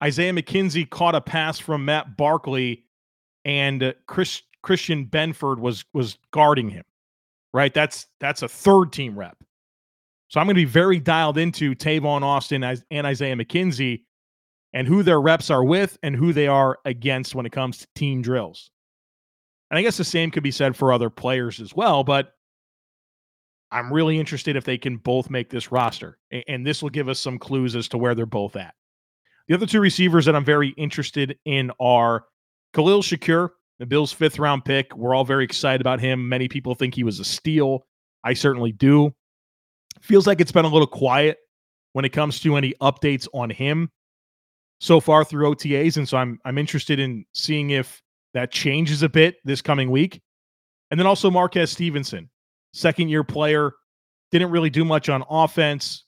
Isaiah 0.04 0.34
McKenzie 0.34 0.90
caught 0.90 1.16
a 1.16 1.22
pass 1.22 1.60
from 1.60 1.86
Matt 1.86 2.16
Barkley 2.18 2.86
and 3.44 3.94
Chris 4.08 4.42
Christian 4.62 5.06
Benford 5.06 5.60
was 5.60 5.86
was 5.94 6.18
guarding 6.32 6.70
him. 6.70 6.86
Right? 7.54 7.74
That's 7.74 8.08
that's 8.20 8.42
a 8.42 8.48
third 8.48 8.92
team 8.92 9.18
rep. 9.18 9.38
So 10.28 10.40
I'm 10.40 10.48
going 10.48 10.56
to 10.56 10.62
be 10.62 10.66
very 10.66 11.00
dialed 11.00 11.38
into 11.38 11.76
Tavon 11.76 12.24
Austin 12.24 12.64
and 12.64 13.08
Isaiah 13.08 13.36
McKenzie 13.36 14.04
and 14.74 14.88
who 14.88 15.04
their 15.04 15.22
reps 15.22 15.50
are 15.50 15.64
with 15.64 15.98
and 16.04 16.16
who 16.16 16.34
they 16.34 16.48
are 16.48 16.80
against 16.84 17.36
when 17.36 17.46
it 17.46 17.52
comes 17.52 17.78
to 17.78 17.88
team 17.96 18.22
drills. 18.22 18.72
And 19.72 19.78
I 19.78 19.82
guess 19.82 19.98
the 19.98 20.04
same 20.04 20.32
could 20.32 20.44
be 20.44 20.52
said 20.52 20.76
for 20.76 20.92
other 20.92 21.10
players 21.10 21.60
as 21.60 21.76
well, 21.76 22.04
but 22.04 22.34
I'm 23.72 23.92
really 23.92 24.20
interested 24.20 24.56
if 24.56 24.64
they 24.64 24.78
can 24.78 24.98
both 24.98 25.30
make 25.30 25.50
this 25.50 25.72
roster. 25.72 26.18
And 26.48 26.66
this 26.66 26.82
will 26.82 26.90
give 26.90 27.10
us 27.10 27.20
some 27.20 27.40
clues 27.40 27.76
as 27.76 27.88
to 27.90 27.98
where 27.98 28.16
they're 28.16 28.26
both 28.26 28.56
at. 28.56 28.74
The 29.48 29.56
other 29.56 29.66
two 29.66 29.80
receivers 29.80 30.26
that 30.26 30.36
I'm 30.36 30.46
very 30.46 30.70
interested 30.70 31.38
in 31.46 31.72
are 31.80 32.26
Khalil 32.74 33.02
Shakir, 33.02 33.50
the 33.80 33.86
Bills' 33.86 34.12
fifth 34.12 34.40
round 34.40 34.66
pick. 34.66 34.96
We're 34.96 35.14
all 35.14 35.26
very 35.26 35.44
excited 35.44 35.82
about 35.82 36.00
him. 36.00 36.28
Many 36.30 36.48
people 36.48 36.74
think 36.76 36.96
he 36.96 37.04
was 37.04 37.20
a 37.20 37.26
steal. 37.26 37.86
I 38.24 38.34
certainly 38.34 38.72
do. 38.72 39.14
Feels 40.06 40.28
like 40.28 40.40
it's 40.40 40.52
been 40.52 40.66
a 40.66 40.70
little 40.70 40.86
quiet 40.86 41.40
when 41.94 42.06
it 42.06 42.10
comes 42.10 42.40
to 42.42 42.56
any 42.56 42.76
updates 42.80 43.28
on 43.34 43.50
him 43.50 43.90
so 44.80 45.00
far 45.00 45.24
through 45.24 45.50
OTAs, 45.50 45.98
and 45.98 46.08
so 46.08 46.16
I'm 46.16 46.40
I'm 46.46 46.60
interested 46.60 47.00
in 47.00 47.26
seeing 47.34 47.72
if 47.72 48.04
that 48.36 48.52
changes 48.52 49.02
a 49.02 49.10
bit 49.10 49.38
this 49.46 49.64
coming 49.64 49.90
week. 49.90 50.22
And 50.92 51.00
then 51.00 51.08
also 51.08 51.32
Marquez 51.32 51.72
Stevenson, 51.72 52.30
second 52.72 53.10
year 53.10 53.24
player, 53.24 53.72
didn't 54.32 54.52
really 54.52 54.70
do 54.70 54.86
much 54.86 55.10
on 55.10 55.24
offense, 55.28 56.06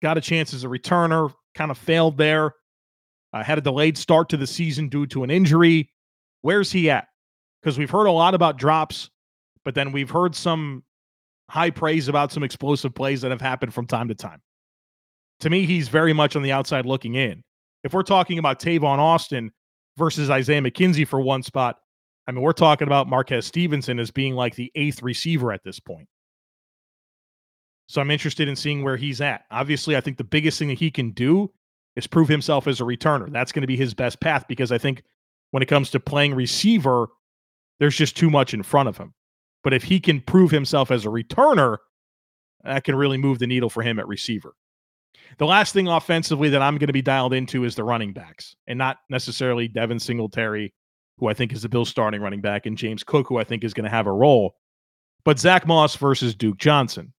got 0.00 0.16
a 0.16 0.22
chance 0.22 0.54
as 0.54 0.64
a 0.64 0.68
returner, 0.68 1.30
kind 1.54 1.70
of 1.70 1.76
failed 1.76 2.16
there. 2.16 2.54
Uh, 3.34 3.44
had 3.44 3.58
a 3.58 3.60
delayed 3.60 3.98
start 3.98 4.30
to 4.30 4.38
the 4.38 4.46
season 4.46 4.88
due 4.88 5.06
to 5.08 5.24
an 5.24 5.30
injury. 5.30 5.92
Where's 6.40 6.72
he 6.72 6.88
at? 6.88 7.08
Because 7.60 7.76
we've 7.76 7.90
heard 7.90 8.06
a 8.06 8.12
lot 8.12 8.32
about 8.32 8.56
drops, 8.56 9.10
but 9.62 9.74
then 9.74 9.92
we've 9.92 10.08
heard 10.08 10.34
some 10.34 10.84
high 11.48 11.70
praise 11.70 12.08
about 12.08 12.32
some 12.32 12.42
explosive 12.42 12.94
plays 12.94 13.20
that 13.22 13.30
have 13.30 13.40
happened 13.40 13.72
from 13.72 13.86
time 13.86 14.08
to 14.08 14.14
time. 14.14 14.40
To 15.40 15.50
me, 15.50 15.66
he's 15.66 15.88
very 15.88 16.12
much 16.12 16.36
on 16.36 16.42
the 16.42 16.52
outside 16.52 16.86
looking 16.86 17.14
in. 17.14 17.42
If 17.84 17.92
we're 17.92 18.02
talking 18.02 18.38
about 18.38 18.60
Tavon 18.60 18.98
Austin 18.98 19.52
versus 19.96 20.30
Isaiah 20.30 20.62
McKenzie 20.62 21.06
for 21.06 21.20
one 21.20 21.42
spot, 21.42 21.76
I 22.26 22.32
mean, 22.32 22.42
we're 22.42 22.52
talking 22.52 22.88
about 22.88 23.08
Marquez 23.08 23.46
Stevenson 23.46 24.00
as 24.00 24.10
being 24.10 24.34
like 24.34 24.56
the 24.56 24.72
eighth 24.74 25.02
receiver 25.02 25.52
at 25.52 25.62
this 25.62 25.78
point. 25.78 26.08
So 27.88 28.00
I'm 28.00 28.10
interested 28.10 28.48
in 28.48 28.56
seeing 28.56 28.82
where 28.82 28.96
he's 28.96 29.20
at. 29.20 29.44
Obviously, 29.50 29.96
I 29.96 30.00
think 30.00 30.16
the 30.16 30.24
biggest 30.24 30.58
thing 30.58 30.68
that 30.68 30.78
he 30.78 30.90
can 30.90 31.12
do 31.12 31.52
is 31.94 32.06
prove 32.06 32.28
himself 32.28 32.66
as 32.66 32.80
a 32.80 32.84
returner. 32.84 33.30
That's 33.30 33.52
going 33.52 33.62
to 33.62 33.68
be 33.68 33.76
his 33.76 33.94
best 33.94 34.20
path 34.20 34.44
because 34.48 34.72
I 34.72 34.78
think 34.78 35.04
when 35.52 35.62
it 35.62 35.66
comes 35.66 35.90
to 35.90 36.00
playing 36.00 36.34
receiver, 36.34 37.08
there's 37.78 37.96
just 37.96 38.16
too 38.16 38.30
much 38.30 38.54
in 38.54 38.62
front 38.62 38.88
of 38.88 38.96
him. 38.96 39.14
But 39.66 39.74
if 39.74 39.82
he 39.82 39.98
can 39.98 40.20
prove 40.20 40.52
himself 40.52 40.92
as 40.92 41.04
a 41.04 41.08
returner, 41.08 41.78
that 42.62 42.84
can 42.84 42.94
really 42.94 43.18
move 43.18 43.40
the 43.40 43.48
needle 43.48 43.68
for 43.68 43.82
him 43.82 43.98
at 43.98 44.06
receiver. 44.06 44.54
The 45.38 45.46
last 45.46 45.72
thing 45.72 45.88
offensively 45.88 46.48
that 46.50 46.62
I'm 46.62 46.78
going 46.78 46.86
to 46.86 46.92
be 46.92 47.02
dialed 47.02 47.32
into 47.32 47.64
is 47.64 47.74
the 47.74 47.82
running 47.82 48.12
backs, 48.12 48.54
and 48.68 48.78
not 48.78 48.98
necessarily 49.10 49.66
Devin 49.66 49.98
Singletary, 49.98 50.72
who 51.18 51.26
I 51.26 51.34
think 51.34 51.52
is 51.52 51.62
the 51.62 51.68
Bills 51.68 51.88
starting 51.88 52.20
running 52.20 52.40
back, 52.40 52.66
and 52.66 52.78
James 52.78 53.02
Cook, 53.02 53.26
who 53.26 53.38
I 53.38 53.42
think 53.42 53.64
is 53.64 53.74
going 53.74 53.82
to 53.82 53.90
have 53.90 54.06
a 54.06 54.12
role, 54.12 54.54
but 55.24 55.40
Zach 55.40 55.66
Moss 55.66 55.96
versus 55.96 56.32
Duke 56.36 56.58
Johnson. 56.58 57.12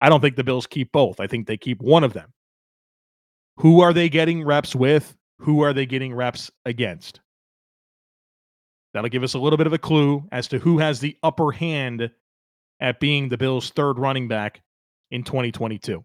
I 0.00 0.08
don't 0.08 0.20
think 0.20 0.36
the 0.36 0.44
Bills 0.44 0.68
keep 0.68 0.92
both. 0.92 1.18
I 1.18 1.26
think 1.26 1.48
they 1.48 1.56
keep 1.56 1.82
one 1.82 2.04
of 2.04 2.12
them. 2.12 2.32
Who 3.56 3.80
are 3.80 3.92
they 3.92 4.08
getting 4.08 4.44
reps 4.44 4.76
with? 4.76 5.16
Who 5.38 5.62
are 5.62 5.72
they 5.72 5.86
getting 5.86 6.14
reps 6.14 6.52
against? 6.64 7.20
That'll 8.94 9.10
give 9.10 9.22
us 9.22 9.34
a 9.34 9.38
little 9.38 9.56
bit 9.56 9.66
of 9.66 9.72
a 9.72 9.78
clue 9.78 10.26
as 10.32 10.48
to 10.48 10.58
who 10.58 10.78
has 10.78 11.00
the 11.00 11.16
upper 11.22 11.52
hand 11.52 12.10
at 12.80 13.00
being 13.00 13.28
the 13.28 13.38
Bills' 13.38 13.70
third 13.70 13.98
running 13.98 14.28
back 14.28 14.62
in 15.10 15.22
2022. 15.22 16.04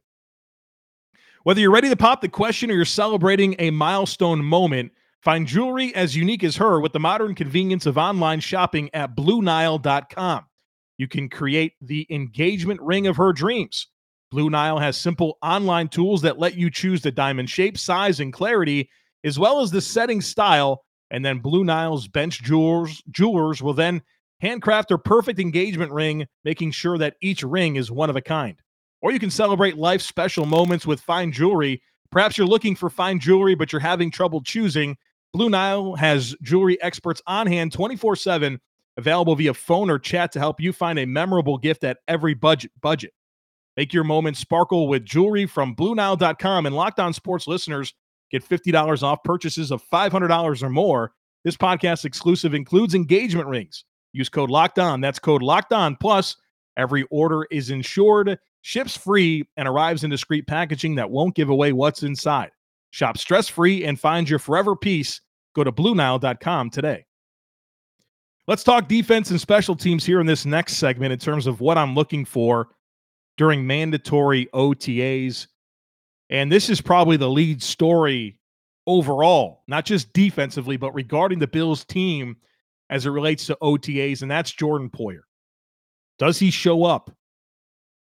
Whether 1.43 1.61
you're 1.61 1.71
ready 1.71 1.89
to 1.89 1.95
pop 1.95 2.21
the 2.21 2.29
question 2.29 2.71
or 2.71 2.75
you're 2.75 2.85
celebrating 2.85 3.55
a 3.59 3.69
milestone 3.71 4.43
moment, 4.43 4.91
find 5.21 5.45
jewelry 5.45 5.93
as 5.95 6.15
unique 6.15 6.43
as 6.43 6.55
her 6.57 6.79
with 6.79 6.93
the 6.93 6.99
modern 6.99 7.35
convenience 7.35 7.85
of 7.85 7.97
online 7.97 8.39
shopping 8.39 8.89
at 8.93 9.15
BlueNile.com. 9.15 10.45
You 10.97 11.07
can 11.07 11.29
create 11.29 11.73
the 11.81 12.07
engagement 12.09 12.81
ring 12.81 13.07
of 13.07 13.17
her 13.17 13.33
dreams. 13.33 13.87
Blue 14.31 14.49
Nile 14.49 14.79
has 14.79 14.97
simple 14.97 15.37
online 15.41 15.89
tools 15.89 16.21
that 16.21 16.39
let 16.39 16.55
you 16.55 16.71
choose 16.71 17.01
the 17.01 17.11
diamond 17.11 17.49
shape, 17.49 17.77
size, 17.77 18.19
and 18.19 18.33
clarity, 18.33 18.89
as 19.23 19.37
well 19.37 19.61
as 19.61 19.69
the 19.69 19.81
setting 19.81 20.21
style 20.21 20.83
and 21.13 21.24
then 21.24 21.38
Blue 21.38 21.63
Nile's 21.63 22.08
bench 22.08 22.41
jewelers, 22.41 23.03
jewelers 23.12 23.62
will 23.62 23.75
then 23.75 24.01
handcraft 24.41 24.88
their 24.89 24.98
perfect 24.98 25.39
engagement 25.39 25.91
ring, 25.91 26.27
making 26.43 26.72
sure 26.72 26.98
that 26.98 27.15
each 27.22 27.43
ring 27.43 27.75
is 27.75 27.91
one 27.91 28.10
of 28.10 28.15
a 28.15 28.22
kind. 28.22 28.58
Or 29.00 29.12
you 29.12 29.20
can 29.20 29.29
celebrate 29.29 29.77
life's 29.77 30.05
special 30.05 30.48
moments 30.48 30.88
with 30.88 31.00
fine 31.00 31.32
jewelry. 31.32 31.84
Perhaps 32.12 32.38
you're 32.38 32.48
looking 32.48 32.75
for 32.75 32.89
fine 32.89 33.20
jewelry, 33.20 33.53
but 33.53 33.72
you're 33.72 33.79
having 33.79 34.10
trouble 34.10 34.41
choosing. 34.41 34.98
Blue 35.34 35.50
Nile 35.50 35.96
has 35.96 36.36
jewelry 36.41 36.82
experts 36.82 37.22
on 37.27 37.46
hand 37.46 37.72
24 37.72 38.15
7, 38.15 38.60
available 38.98 39.36
via 39.36 39.53
phone 39.53 39.91
or 39.91 40.00
chat 40.00 40.32
to 40.32 40.39
help 40.39 40.60
you 40.60 40.74
find 40.74 40.98
a 40.98 41.05
memorable 41.05 41.60
gift 41.60 41.84
at 41.84 42.00
every 42.08 42.34
budget. 42.34 42.72
budget. 42.82 43.13
Make 43.77 43.93
your 43.93 44.03
moment 44.03 44.38
sparkle 44.38 44.88
with 44.88 45.05
jewelry 45.05 45.46
from 45.46 45.75
BlueNile.com 45.75 46.65
and 46.65 46.75
Locked 46.75 47.00
On 47.00 47.13
Sports 47.13 47.46
listeners 47.46 47.93
Get 48.33 48.43
$50 48.43 49.03
off 49.03 49.23
purchases 49.23 49.71
of 49.71 49.83
$500 49.93 50.63
or 50.63 50.69
more. 50.69 51.11
This 51.43 51.55
podcast 51.55 52.03
exclusive 52.03 52.55
includes 52.55 52.95
engagement 52.95 53.47
rings. 53.47 53.85
Use 54.11 54.27
code 54.27 54.49
Locked 54.49 54.79
On. 54.79 54.99
That's 55.01 55.19
code 55.19 55.43
Locked 55.43 55.71
On. 55.71 55.95
Plus, 55.95 56.35
every 56.75 57.03
order 57.11 57.45
is 57.51 57.69
insured, 57.69 58.39
ships 58.63 58.97
free, 58.97 59.47
and 59.55 59.67
arrives 59.67 60.03
in 60.03 60.09
discreet 60.09 60.47
packaging 60.47 60.95
that 60.95 61.11
won't 61.11 61.35
give 61.35 61.49
away 61.49 61.73
what's 61.73 62.01
inside. 62.01 62.49
Shop 62.89 63.19
stress 63.19 63.47
free 63.47 63.85
and 63.85 63.99
find 63.99 64.27
your 64.27 64.39
forever 64.39 64.75
piece. 64.75 65.21
Go 65.55 65.63
to 65.63 65.71
BlueNile.com 65.71 66.71
today. 66.71 67.05
Let's 68.47 68.63
talk 68.63 68.87
defense 68.87 69.29
and 69.29 69.39
special 69.39 69.75
teams 69.75 70.03
here 70.03 70.19
in 70.19 70.25
this 70.25 70.43
next 70.43 70.77
segment 70.77 71.13
in 71.13 71.19
terms 71.19 71.45
of 71.45 71.61
what 71.61 71.77
I'm 71.77 71.93
looking 71.93 72.25
for 72.25 72.69
during 73.37 73.65
mandatory 73.65 74.47
OTAs. 74.53 75.47
And 76.33 76.51
this 76.51 76.69
is 76.69 76.81
probably 76.81 77.15
the 77.15 77.29
lead 77.29 77.61
story 77.61 78.39
overall, 78.87 79.63
not 79.67 79.85
just 79.85 80.11
defensively, 80.13 80.77
but 80.77 80.93
regarding 80.93 81.37
the 81.37 81.47
Bills 81.47 81.85
team 81.85 82.35
as 82.89 83.05
it 83.05 83.11
relates 83.11 83.45
to 83.45 83.57
OTAs, 83.61 84.23
and 84.23 84.31
that's 84.31 84.51
Jordan 84.51 84.89
Poyer. 84.89 85.21
Does 86.17 86.39
he 86.39 86.49
show 86.49 86.83
up? 86.83 87.15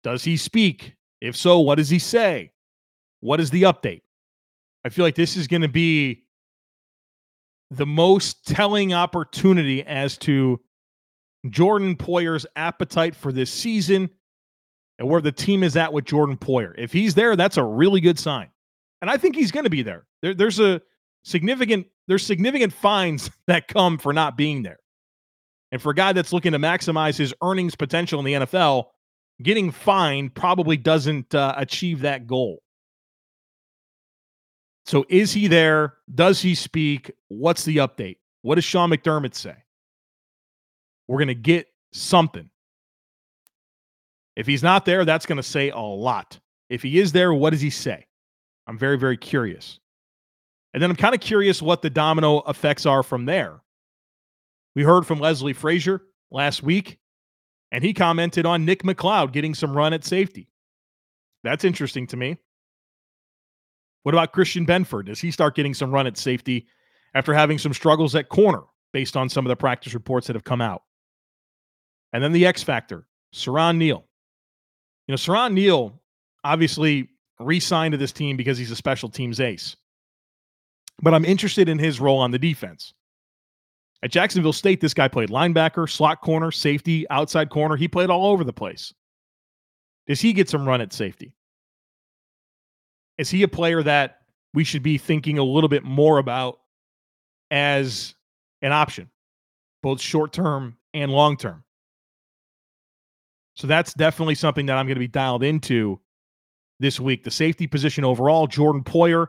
Does 0.04 0.22
he 0.22 0.36
speak? 0.36 0.94
If 1.20 1.36
so, 1.36 1.58
what 1.60 1.76
does 1.76 1.90
he 1.90 1.98
say? 1.98 2.52
What 3.20 3.40
is 3.40 3.50
the 3.50 3.64
update? 3.64 4.02
I 4.84 4.88
feel 4.88 5.04
like 5.04 5.14
this 5.16 5.36
is 5.36 5.48
going 5.48 5.62
to 5.62 5.68
be 5.68 6.24
the 7.70 7.86
most 7.86 8.46
telling 8.46 8.94
opportunity 8.94 9.82
as 9.84 10.16
to 10.18 10.60
Jordan 11.48 11.96
Poyer's 11.96 12.46
appetite 12.54 13.16
for 13.16 13.32
this 13.32 13.50
season 13.50 14.10
and 14.98 15.08
where 15.08 15.20
the 15.20 15.32
team 15.32 15.62
is 15.62 15.76
at 15.76 15.92
with 15.92 16.04
Jordan 16.04 16.36
Poyer. 16.36 16.74
If 16.76 16.92
he's 16.92 17.14
there, 17.14 17.36
that's 17.36 17.56
a 17.56 17.64
really 17.64 18.00
good 18.00 18.18
sign. 18.18 18.48
And 19.00 19.10
I 19.10 19.16
think 19.16 19.34
he's 19.34 19.50
going 19.50 19.64
to 19.64 19.70
be 19.70 19.82
there. 19.82 20.06
there. 20.22 20.34
There's 20.34 20.60
a 20.60 20.80
significant 21.24 21.86
there's 22.08 22.24
significant 22.24 22.72
fines 22.72 23.30
that 23.46 23.68
come 23.68 23.98
for 23.98 24.12
not 24.12 24.36
being 24.36 24.62
there. 24.62 24.78
And 25.70 25.80
for 25.80 25.90
a 25.90 25.94
guy 25.94 26.12
that's 26.12 26.32
looking 26.32 26.52
to 26.52 26.58
maximize 26.58 27.16
his 27.16 27.32
earnings 27.42 27.74
potential 27.74 28.18
in 28.18 28.26
the 28.26 28.32
NFL, 28.46 28.86
getting 29.42 29.70
fined 29.70 30.34
probably 30.34 30.76
doesn't 30.76 31.34
uh, 31.34 31.54
achieve 31.56 32.00
that 32.00 32.26
goal. 32.26 32.62
So 34.84 35.06
is 35.08 35.32
he 35.32 35.46
there? 35.46 35.94
Does 36.14 36.42
he 36.42 36.54
speak? 36.54 37.10
What's 37.28 37.64
the 37.64 37.78
update? 37.78 38.18
What 38.42 38.56
does 38.56 38.64
Sean 38.64 38.90
McDermott 38.90 39.34
say? 39.34 39.54
We're 41.08 41.18
going 41.18 41.28
to 41.28 41.34
get 41.34 41.68
something. 41.92 42.50
If 44.36 44.46
he's 44.46 44.62
not 44.62 44.84
there, 44.84 45.04
that's 45.04 45.26
going 45.26 45.36
to 45.36 45.42
say 45.42 45.70
a 45.70 45.78
lot. 45.78 46.38
If 46.70 46.82
he 46.82 46.98
is 46.98 47.12
there, 47.12 47.34
what 47.34 47.50
does 47.50 47.60
he 47.60 47.70
say? 47.70 48.06
I'm 48.66 48.78
very, 48.78 48.96
very 48.98 49.16
curious. 49.16 49.78
And 50.72 50.82
then 50.82 50.90
I'm 50.90 50.96
kind 50.96 51.14
of 51.14 51.20
curious 51.20 51.60
what 51.60 51.82
the 51.82 51.90
domino 51.90 52.40
effects 52.48 52.86
are 52.86 53.02
from 53.02 53.26
there. 53.26 53.60
We 54.74 54.82
heard 54.82 55.06
from 55.06 55.20
Leslie 55.20 55.52
Frazier 55.52 56.00
last 56.30 56.62
week, 56.62 56.98
and 57.72 57.84
he 57.84 57.92
commented 57.92 58.46
on 58.46 58.64
Nick 58.64 58.82
McCloud 58.84 59.32
getting 59.32 59.54
some 59.54 59.76
run 59.76 59.92
at 59.92 60.04
safety. 60.04 60.48
That's 61.44 61.64
interesting 61.64 62.06
to 62.08 62.16
me. 62.16 62.38
What 64.04 64.14
about 64.14 64.32
Christian 64.32 64.66
Benford? 64.66 65.06
Does 65.06 65.20
he 65.20 65.30
start 65.30 65.54
getting 65.54 65.74
some 65.74 65.92
run 65.92 66.06
at 66.06 66.16
safety 66.16 66.66
after 67.14 67.34
having 67.34 67.58
some 67.58 67.74
struggles 67.74 68.14
at 68.14 68.30
corner 68.30 68.62
based 68.92 69.16
on 69.16 69.28
some 69.28 69.44
of 69.44 69.48
the 69.48 69.56
practice 69.56 69.94
reports 69.94 70.26
that 70.26 70.36
have 70.36 70.44
come 70.44 70.60
out? 70.60 70.82
And 72.12 72.24
then 72.24 72.32
the 72.32 72.46
X 72.46 72.62
factor, 72.62 73.06
Siran 73.34 73.76
Neal. 73.76 74.06
You 75.06 75.12
know, 75.12 75.16
Siran 75.16 75.52
Neal 75.52 76.00
obviously 76.44 77.08
re 77.40 77.60
signed 77.60 77.92
to 77.92 77.98
this 77.98 78.12
team 78.12 78.36
because 78.36 78.58
he's 78.58 78.70
a 78.70 78.76
special 78.76 79.08
teams 79.08 79.40
ace. 79.40 79.76
But 81.00 81.14
I'm 81.14 81.24
interested 81.24 81.68
in 81.68 81.78
his 81.78 82.00
role 82.00 82.18
on 82.18 82.30
the 82.30 82.38
defense. 82.38 82.94
At 84.02 84.10
Jacksonville 84.10 84.52
State, 84.52 84.80
this 84.80 84.94
guy 84.94 85.08
played 85.08 85.28
linebacker, 85.28 85.88
slot 85.88 86.20
corner, 86.22 86.50
safety, 86.50 87.08
outside 87.10 87.50
corner. 87.50 87.76
He 87.76 87.88
played 87.88 88.10
all 88.10 88.26
over 88.26 88.44
the 88.44 88.52
place. 88.52 88.92
Does 90.06 90.20
he 90.20 90.32
get 90.32 90.48
some 90.48 90.66
run 90.66 90.80
at 90.80 90.92
safety? 90.92 91.34
Is 93.18 93.30
he 93.30 93.42
a 93.44 93.48
player 93.48 93.82
that 93.82 94.18
we 94.54 94.64
should 94.64 94.82
be 94.82 94.98
thinking 94.98 95.38
a 95.38 95.44
little 95.44 95.68
bit 95.68 95.84
more 95.84 96.18
about 96.18 96.58
as 97.50 98.14
an 98.62 98.72
option, 98.72 99.10
both 99.82 100.00
short 100.00 100.32
term 100.32 100.76
and 100.92 101.12
long 101.12 101.36
term? 101.36 101.62
So 103.62 103.68
that's 103.68 103.94
definitely 103.94 104.34
something 104.34 104.66
that 104.66 104.76
I'm 104.76 104.86
going 104.86 104.96
to 104.96 104.98
be 104.98 105.06
dialed 105.06 105.44
into 105.44 106.00
this 106.80 106.98
week. 106.98 107.22
The 107.22 107.30
safety 107.30 107.68
position 107.68 108.04
overall, 108.04 108.48
Jordan 108.48 108.82
Poyer, 108.82 109.28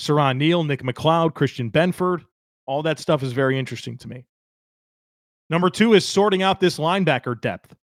Siran 0.00 0.38
Neal, 0.38 0.64
Nick 0.64 0.82
McCloud, 0.82 1.34
Christian 1.34 1.70
Benford, 1.70 2.24
all 2.64 2.82
that 2.84 2.98
stuff 2.98 3.22
is 3.22 3.34
very 3.34 3.58
interesting 3.58 3.98
to 3.98 4.08
me. 4.08 4.24
Number 5.50 5.68
two 5.68 5.92
is 5.92 6.08
sorting 6.08 6.42
out 6.42 6.58
this 6.58 6.78
linebacker 6.78 7.38
depth. 7.38 7.76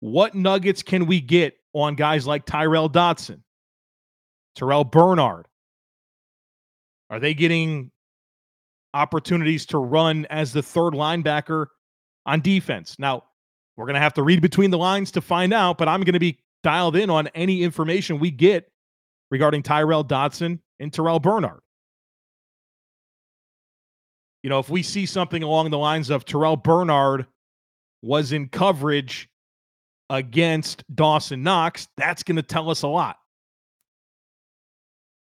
What 0.00 0.34
nuggets 0.34 0.82
can 0.82 1.06
we 1.06 1.20
get 1.20 1.54
on 1.72 1.94
guys 1.94 2.26
like 2.26 2.44
Tyrell 2.44 2.88
Dodson, 2.88 3.44
Terrel 4.58 4.90
Bernard? 4.90 5.46
Are 7.10 7.20
they 7.20 7.32
getting 7.32 7.92
opportunities 8.92 9.66
to 9.66 9.78
run 9.78 10.26
as 10.30 10.52
the 10.52 10.64
third 10.64 10.94
linebacker 10.94 11.66
on 12.26 12.40
defense? 12.40 12.96
Now, 12.98 13.22
we're 13.78 13.86
going 13.86 13.94
to 13.94 14.00
have 14.00 14.14
to 14.14 14.24
read 14.24 14.42
between 14.42 14.72
the 14.72 14.76
lines 14.76 15.12
to 15.12 15.20
find 15.20 15.54
out, 15.54 15.78
but 15.78 15.86
I'm 15.88 16.02
going 16.02 16.14
to 16.14 16.18
be 16.18 16.40
dialed 16.64 16.96
in 16.96 17.10
on 17.10 17.28
any 17.28 17.62
information 17.62 18.18
we 18.18 18.32
get 18.32 18.68
regarding 19.30 19.62
Tyrell 19.62 20.02
Dodson 20.02 20.60
and 20.80 20.90
Terrel 20.90 21.22
Bernard. 21.22 21.60
You 24.42 24.50
know, 24.50 24.58
if 24.58 24.68
we 24.68 24.82
see 24.82 25.06
something 25.06 25.44
along 25.44 25.70
the 25.70 25.78
lines 25.78 26.10
of 26.10 26.24
Terrel 26.24 26.60
Bernard 26.60 27.26
was 28.02 28.32
in 28.32 28.48
coverage 28.48 29.28
against 30.10 30.82
Dawson 30.92 31.44
Knox, 31.44 31.86
that's 31.96 32.24
going 32.24 32.36
to 32.36 32.42
tell 32.42 32.70
us 32.70 32.82
a 32.82 32.88
lot. 32.88 33.16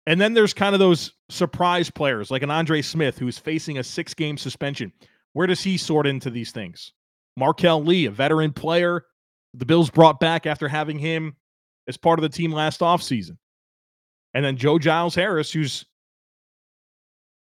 And 0.07 0.21
then 0.21 0.35
there's 0.35 0.55
kind 0.55 0.75
of 0.75 0.81
those 0.81 1.13
surprise 1.29 1.89
players 1.89 2.33
like 2.33 2.43
an 2.43 2.51
Andre 2.51 2.83
Smith 2.83 3.17
who's 3.17 3.39
facing 3.39 3.79
a 3.79 3.85
six 3.85 4.13
game 4.13 4.37
suspension. 4.37 4.93
Where 5.35 5.47
does 5.47 5.63
he 5.63 5.77
sort 5.77 6.09
into 6.09 6.31
these 6.31 6.51
things? 6.51 6.93
Marquel 7.37 7.85
Lee, 7.85 8.07
a 8.07 8.11
veteran 8.11 8.53
player, 8.53 9.05
the 9.55 9.67
Bills 9.67 9.91
brought 9.91 10.21
back 10.21 10.47
after 10.47 10.69
having 10.69 10.99
him 10.99 11.35
as 11.89 11.97
part 11.97 12.19
of 12.19 12.23
the 12.23 12.29
team 12.29 12.53
last 12.53 12.81
offseason. 12.81 13.37
And 14.35 14.45
then 14.45 14.57
Joe 14.57 14.79
Giles 14.79 15.15
Harris, 15.15 15.53
who's, 15.53 15.85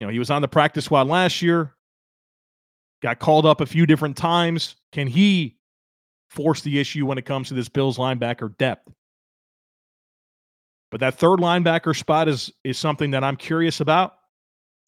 you 0.00 0.06
know, 0.06 0.12
he 0.12 0.18
was 0.18 0.30
on 0.30 0.42
the 0.42 0.48
practice 0.48 0.86
squad 0.86 1.06
last 1.06 1.42
year, 1.42 1.74
got 3.02 3.18
called 3.18 3.44
up 3.44 3.60
a 3.60 3.66
few 3.66 3.84
different 3.84 4.16
times. 4.16 4.76
Can 4.92 5.06
he 5.06 5.58
force 6.30 6.62
the 6.62 6.78
issue 6.78 7.04
when 7.04 7.18
it 7.18 7.26
comes 7.26 7.48
to 7.48 7.54
this 7.54 7.68
Bills 7.68 7.98
linebacker 7.98 8.56
depth? 8.56 8.88
But 10.90 11.00
that 11.00 11.18
third 11.18 11.40
linebacker 11.40 11.96
spot 11.96 12.28
is 12.28 12.52
is 12.64 12.78
something 12.78 13.10
that 13.12 13.24
I'm 13.24 13.36
curious 13.36 13.80
about. 13.80 14.14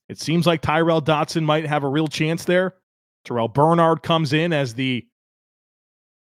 It 0.08 0.20
seems 0.20 0.46
like 0.46 0.60
Tyrell 0.60 1.00
Dodson 1.00 1.44
might 1.44 1.66
have 1.66 1.82
a 1.82 1.88
real 1.88 2.08
chance 2.08 2.44
there. 2.44 2.74
Terrel 3.24 3.52
Bernard 3.52 4.02
comes 4.02 4.32
in 4.32 4.52
as 4.52 4.74
the, 4.74 5.06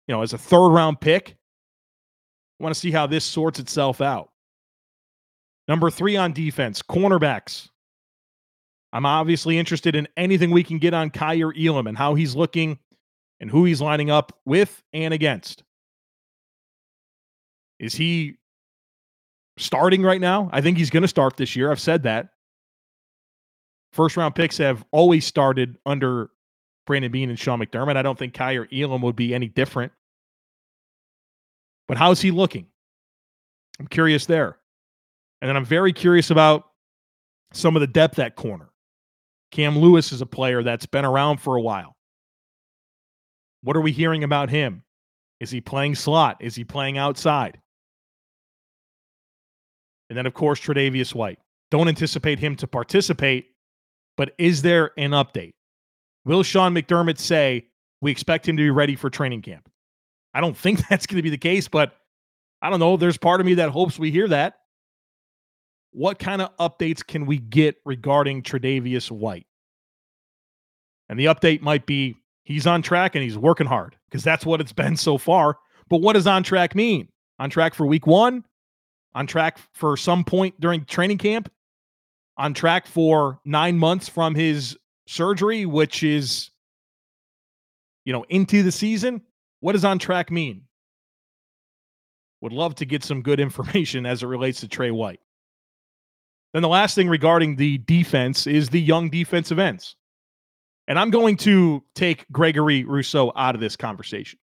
you 0.08 0.16
know, 0.16 0.22
as 0.22 0.34
a 0.34 0.38
third 0.38 0.70
round 0.70 1.02
pick. 1.02 1.38
I 2.60 2.64
want 2.64 2.74
to 2.74 2.80
see 2.80 2.92
how 2.92 3.08
this 3.08 3.26
sorts 3.26 3.60
itself 3.60 4.02
out. 4.02 4.30
Number 5.68 5.90
three 5.90 6.18
on 6.18 6.34
defense, 6.34 6.82
cornerbacks. 6.82 7.70
I'm 8.92 9.06
obviously 9.06 9.58
interested 9.58 9.96
in 9.96 10.08
anything 10.18 10.52
we 10.52 10.64
can 10.64 10.78
get 10.78 10.94
on 10.94 11.10
Kaiir 11.10 11.52
Elam 11.58 11.88
and 11.88 11.98
how 11.98 12.16
he's 12.16 12.36
looking 12.36 12.78
and 13.40 13.50
who 13.50 13.66
he's 13.66 13.82
lining 13.82 14.12
up 14.12 14.38
with 14.46 14.82
and 14.94 15.14
against. 15.14 15.64
Is 17.80 17.96
he 17.96 18.36
starting 19.58 20.04
right 20.04 20.22
now? 20.22 20.50
I 20.54 20.62
think 20.62 20.78
he's 20.78 20.90
going 20.90 21.02
to 21.02 21.08
start 21.08 21.38
this 21.38 21.56
year. 21.56 21.72
I've 21.72 21.80
said 21.80 22.04
that. 22.04 22.30
First 23.92 24.16
round 24.16 24.36
picks 24.36 24.58
have 24.58 24.86
always 24.92 25.26
started 25.26 25.78
under 25.86 26.30
Brandon 26.86 27.12
Beane 27.12 27.30
and 27.30 27.40
Sean 27.40 27.60
McDermott. 27.60 27.98
I 27.98 28.02
don't 28.02 28.18
think 28.18 28.34
Kaiir 28.34 28.68
Elam 28.72 29.02
would 29.02 29.16
be 29.16 29.34
any 29.34 29.48
different. 29.48 29.92
But 31.88 31.98
how's 31.98 32.22
he 32.22 32.32
looking? 32.32 32.68
I'm 33.80 33.88
curious 33.88 34.26
there. 34.26 34.58
And 35.42 35.50
then 35.50 35.58
I'm 35.58 35.66
very 35.66 35.94
curious 35.94 36.30
about 36.30 36.66
some 37.52 37.76
of 37.76 37.82
the 37.82 37.88
depth 37.88 38.20
at 38.20 38.36
corner. 38.36 38.70
Cam 39.52 39.78
Lewis 39.78 40.12
is 40.12 40.22
a 40.22 40.26
player 40.26 40.64
that's 40.64 40.86
been 40.86 41.06
around 41.06 41.38
for 41.38 41.56
a 41.56 41.62
while. 41.62 41.96
What 43.62 43.78
are 43.78 43.82
we 43.82 43.92
hearing 43.92 44.24
about 44.24 44.50
him? 44.50 44.84
Is 45.40 45.52
he 45.52 45.62
playing 45.62 45.96
slot? 45.96 46.38
Is 46.40 46.56
he 46.56 46.64
playing 46.64 46.98
outside? 46.98 47.60
And 50.10 50.18
then, 50.18 50.26
of 50.26 50.34
course, 50.34 50.60
Tre'Davious 50.60 51.14
White. 51.14 51.40
Don't 51.72 51.88
anticipate 51.88 52.40
him 52.40 52.56
to 52.58 52.68
participate, 52.68 53.48
but 54.16 54.34
is 54.38 54.62
there 54.62 54.92
an 54.98 55.12
update? 55.12 55.54
Will 56.26 56.44
Sean 56.44 56.74
McDermott 56.74 57.20
say 57.20 57.68
we 58.02 58.12
expect 58.12 58.48
him 58.48 58.58
to 58.58 58.64
be 58.64 58.70
ready 58.70 58.96
for 58.96 59.10
training 59.10 59.42
camp? 59.42 59.70
I 60.34 60.42
don't 60.42 60.58
think 60.58 60.88
that's 60.90 61.06
going 61.06 61.18
to 61.18 61.24
be 61.24 61.30
the 61.30 61.38
case, 61.38 61.68
but 61.68 61.96
I 62.62 62.70
don't 62.70 62.80
know. 62.80 62.98
There's 62.98 63.18
part 63.18 63.40
of 63.40 63.46
me 63.46 63.56
that 63.56 63.70
hopes 63.70 64.00
we 64.00 64.12
hear 64.12 64.28
that. 64.30 64.56
What 65.92 66.18
kind 66.18 66.42
of 66.42 66.56
updates 66.58 67.06
can 67.06 67.26
we 67.26 67.38
get 67.38 67.76
regarding 67.86 68.42
Tre'Davious 68.42 69.12
White? 69.12 69.46
And 71.10 71.20
the 71.20 71.26
update 71.26 71.62
might 71.62 71.86
be 71.86 72.16
he's 72.44 72.66
on 72.66 72.82
track 72.82 73.16
and 73.16 73.24
he's 73.24 73.38
working 73.38 73.68
hard 73.68 73.96
because 74.10 74.24
that's 74.24 74.46
what 74.46 74.62
it's 74.62 74.74
been 74.74 74.98
so 74.98 75.18
far. 75.18 75.58
But 75.90 76.02
what 76.02 76.14
does 76.14 76.26
on 76.26 76.44
track 76.44 76.74
mean? 76.74 77.10
On 77.40 77.50
track 77.50 77.74
for 77.74 77.86
week 77.86 78.08
one? 78.08 78.44
On 79.14 79.28
track 79.28 79.60
for 79.74 79.96
some 79.98 80.24
point 80.24 80.60
during 80.60 80.86
training 80.86 81.20
camp? 81.20 81.52
On 82.38 82.54
track 82.54 82.88
for 82.88 83.40
nine 83.46 83.78
months 83.78 84.10
from 84.10 84.34
his 84.34 84.78
surgery, 85.14 85.66
which 85.66 86.04
is, 86.04 86.50
you 88.06 88.14
know, 88.14 88.26
into 88.30 88.64
the 88.64 88.72
season. 88.72 89.22
What 89.60 89.74
does 89.74 89.86
on 89.86 90.00
track 90.00 90.32
mean? 90.32 90.64
Would 92.42 92.52
love 92.52 92.76
to 92.76 92.86
get 92.86 93.04
some 93.04 93.22
good 93.22 93.40
information 93.40 94.06
as 94.06 94.24
it 94.24 94.28
relates 94.28 94.60
to 94.62 94.68
Tre 94.68 94.92
White. 94.92 95.22
Then 96.54 96.62
the 96.62 96.70
last 96.70 96.96
thing 96.96 97.10
regarding 97.10 97.56
the 97.56 97.80
defense 97.80 98.46
is 98.46 98.70
the 98.70 98.82
young 98.82 99.10
defensive 99.10 99.60
ends. 99.60 99.96
And 100.88 101.00
I'm 101.00 101.10
going 101.10 101.38
to 101.38 101.84
take 101.96 102.26
Gregory 102.32 102.84
Rousseau 102.84 103.32
out 103.36 103.56
of 103.56 103.62
this 103.62 103.76
conversation 103.76 104.38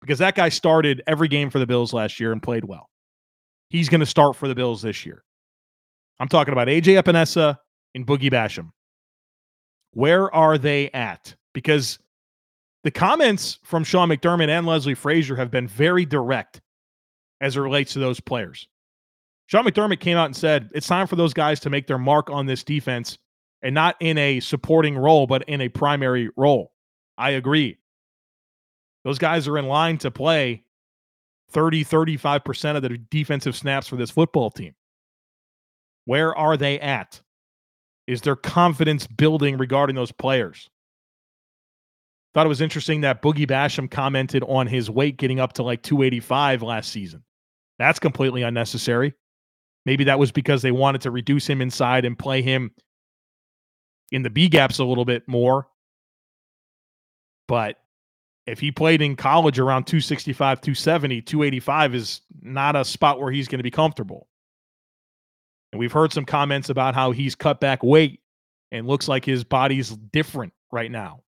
because 0.00 0.18
that 0.18 0.34
guy 0.34 0.48
started 0.48 1.02
every 1.06 1.28
game 1.28 1.50
for 1.50 1.58
the 1.58 1.66
Bills 1.66 1.92
last 1.92 2.18
year 2.18 2.32
and 2.32 2.42
played 2.42 2.64
well. 2.64 2.88
He's 3.68 3.88
going 3.88 4.00
to 4.00 4.06
start 4.06 4.34
for 4.34 4.48
the 4.48 4.54
Bills 4.54 4.80
this 4.80 5.04
year. 5.04 5.22
I'm 6.18 6.28
talking 6.28 6.52
about 6.52 6.68
AJ 6.68 7.00
Epenesa 7.00 7.58
and 7.94 8.06
Boogie 8.06 8.32
Basham. 8.32 8.70
Where 9.92 10.32
are 10.34 10.58
they 10.58 10.90
at? 10.90 11.34
Because 11.54 11.98
the 12.84 12.90
comments 12.90 13.58
from 13.64 13.84
Sean 13.84 14.08
McDermott 14.08 14.48
and 14.48 14.66
Leslie 14.66 14.94
Frazier 14.94 15.36
have 15.36 15.50
been 15.50 15.68
very 15.68 16.04
direct 16.04 16.60
as 17.40 17.56
it 17.56 17.60
relates 17.60 17.92
to 17.92 17.98
those 17.98 18.20
players. 18.20 18.68
Sean 19.46 19.64
McDermott 19.64 20.00
came 20.00 20.16
out 20.16 20.26
and 20.26 20.36
said 20.36 20.70
it's 20.74 20.86
time 20.86 21.06
for 21.06 21.16
those 21.16 21.32
guys 21.32 21.58
to 21.60 21.70
make 21.70 21.86
their 21.86 21.98
mark 21.98 22.30
on 22.30 22.46
this 22.46 22.62
defense 22.62 23.18
and 23.62 23.74
not 23.74 23.96
in 24.00 24.18
a 24.18 24.40
supporting 24.40 24.96
role, 24.96 25.26
but 25.26 25.42
in 25.48 25.60
a 25.60 25.68
primary 25.68 26.30
role. 26.36 26.72
I 27.16 27.30
agree. 27.30 27.78
Those 29.04 29.18
guys 29.18 29.48
are 29.48 29.58
in 29.58 29.66
line 29.66 29.98
to 29.98 30.10
play 30.10 30.64
30, 31.50 31.84
35% 31.84 32.76
of 32.76 32.82
the 32.82 32.98
defensive 33.10 33.56
snaps 33.56 33.88
for 33.88 33.96
this 33.96 34.10
football 34.10 34.50
team. 34.50 34.74
Where 36.04 36.36
are 36.36 36.56
they 36.56 36.78
at? 36.80 37.20
Is 38.08 38.22
there 38.22 38.36
confidence 38.36 39.06
building 39.06 39.58
regarding 39.58 39.94
those 39.94 40.12
players? 40.12 40.70
Thought 42.32 42.46
it 42.46 42.48
was 42.48 42.62
interesting 42.62 43.02
that 43.02 43.20
Boogie 43.20 43.46
Basham 43.46 43.90
commented 43.90 44.42
on 44.44 44.66
his 44.66 44.88
weight 44.88 45.18
getting 45.18 45.40
up 45.40 45.52
to 45.54 45.62
like 45.62 45.82
285 45.82 46.62
last 46.62 46.90
season. 46.90 47.22
That's 47.78 47.98
completely 47.98 48.42
unnecessary. 48.42 49.12
Maybe 49.84 50.04
that 50.04 50.18
was 50.18 50.32
because 50.32 50.62
they 50.62 50.72
wanted 50.72 51.02
to 51.02 51.10
reduce 51.10 51.46
him 51.46 51.60
inside 51.60 52.06
and 52.06 52.18
play 52.18 52.40
him 52.40 52.70
in 54.10 54.22
the 54.22 54.30
B 54.30 54.48
gaps 54.48 54.78
a 54.78 54.84
little 54.84 55.04
bit 55.04 55.28
more. 55.28 55.68
But 57.46 57.76
if 58.46 58.58
he 58.58 58.72
played 58.72 59.02
in 59.02 59.16
college 59.16 59.58
around 59.58 59.84
265, 59.84 60.62
270, 60.62 61.20
285 61.20 61.94
is 61.94 62.22
not 62.40 62.74
a 62.74 62.86
spot 62.86 63.20
where 63.20 63.30
he's 63.30 63.48
going 63.48 63.58
to 63.58 63.62
be 63.62 63.70
comfortable. 63.70 64.28
And 65.72 65.78
we've 65.78 65.92
heard 65.92 66.12
some 66.12 66.24
comments 66.24 66.70
about 66.70 66.94
how 66.94 67.10
he's 67.10 67.34
cut 67.34 67.60
back 67.60 67.82
weight 67.82 68.20
and 68.72 68.86
looks 68.86 69.08
like 69.08 69.24
his 69.24 69.44
body's 69.44 69.90
different 69.90 70.52
right 70.72 70.90
now. 70.90 71.22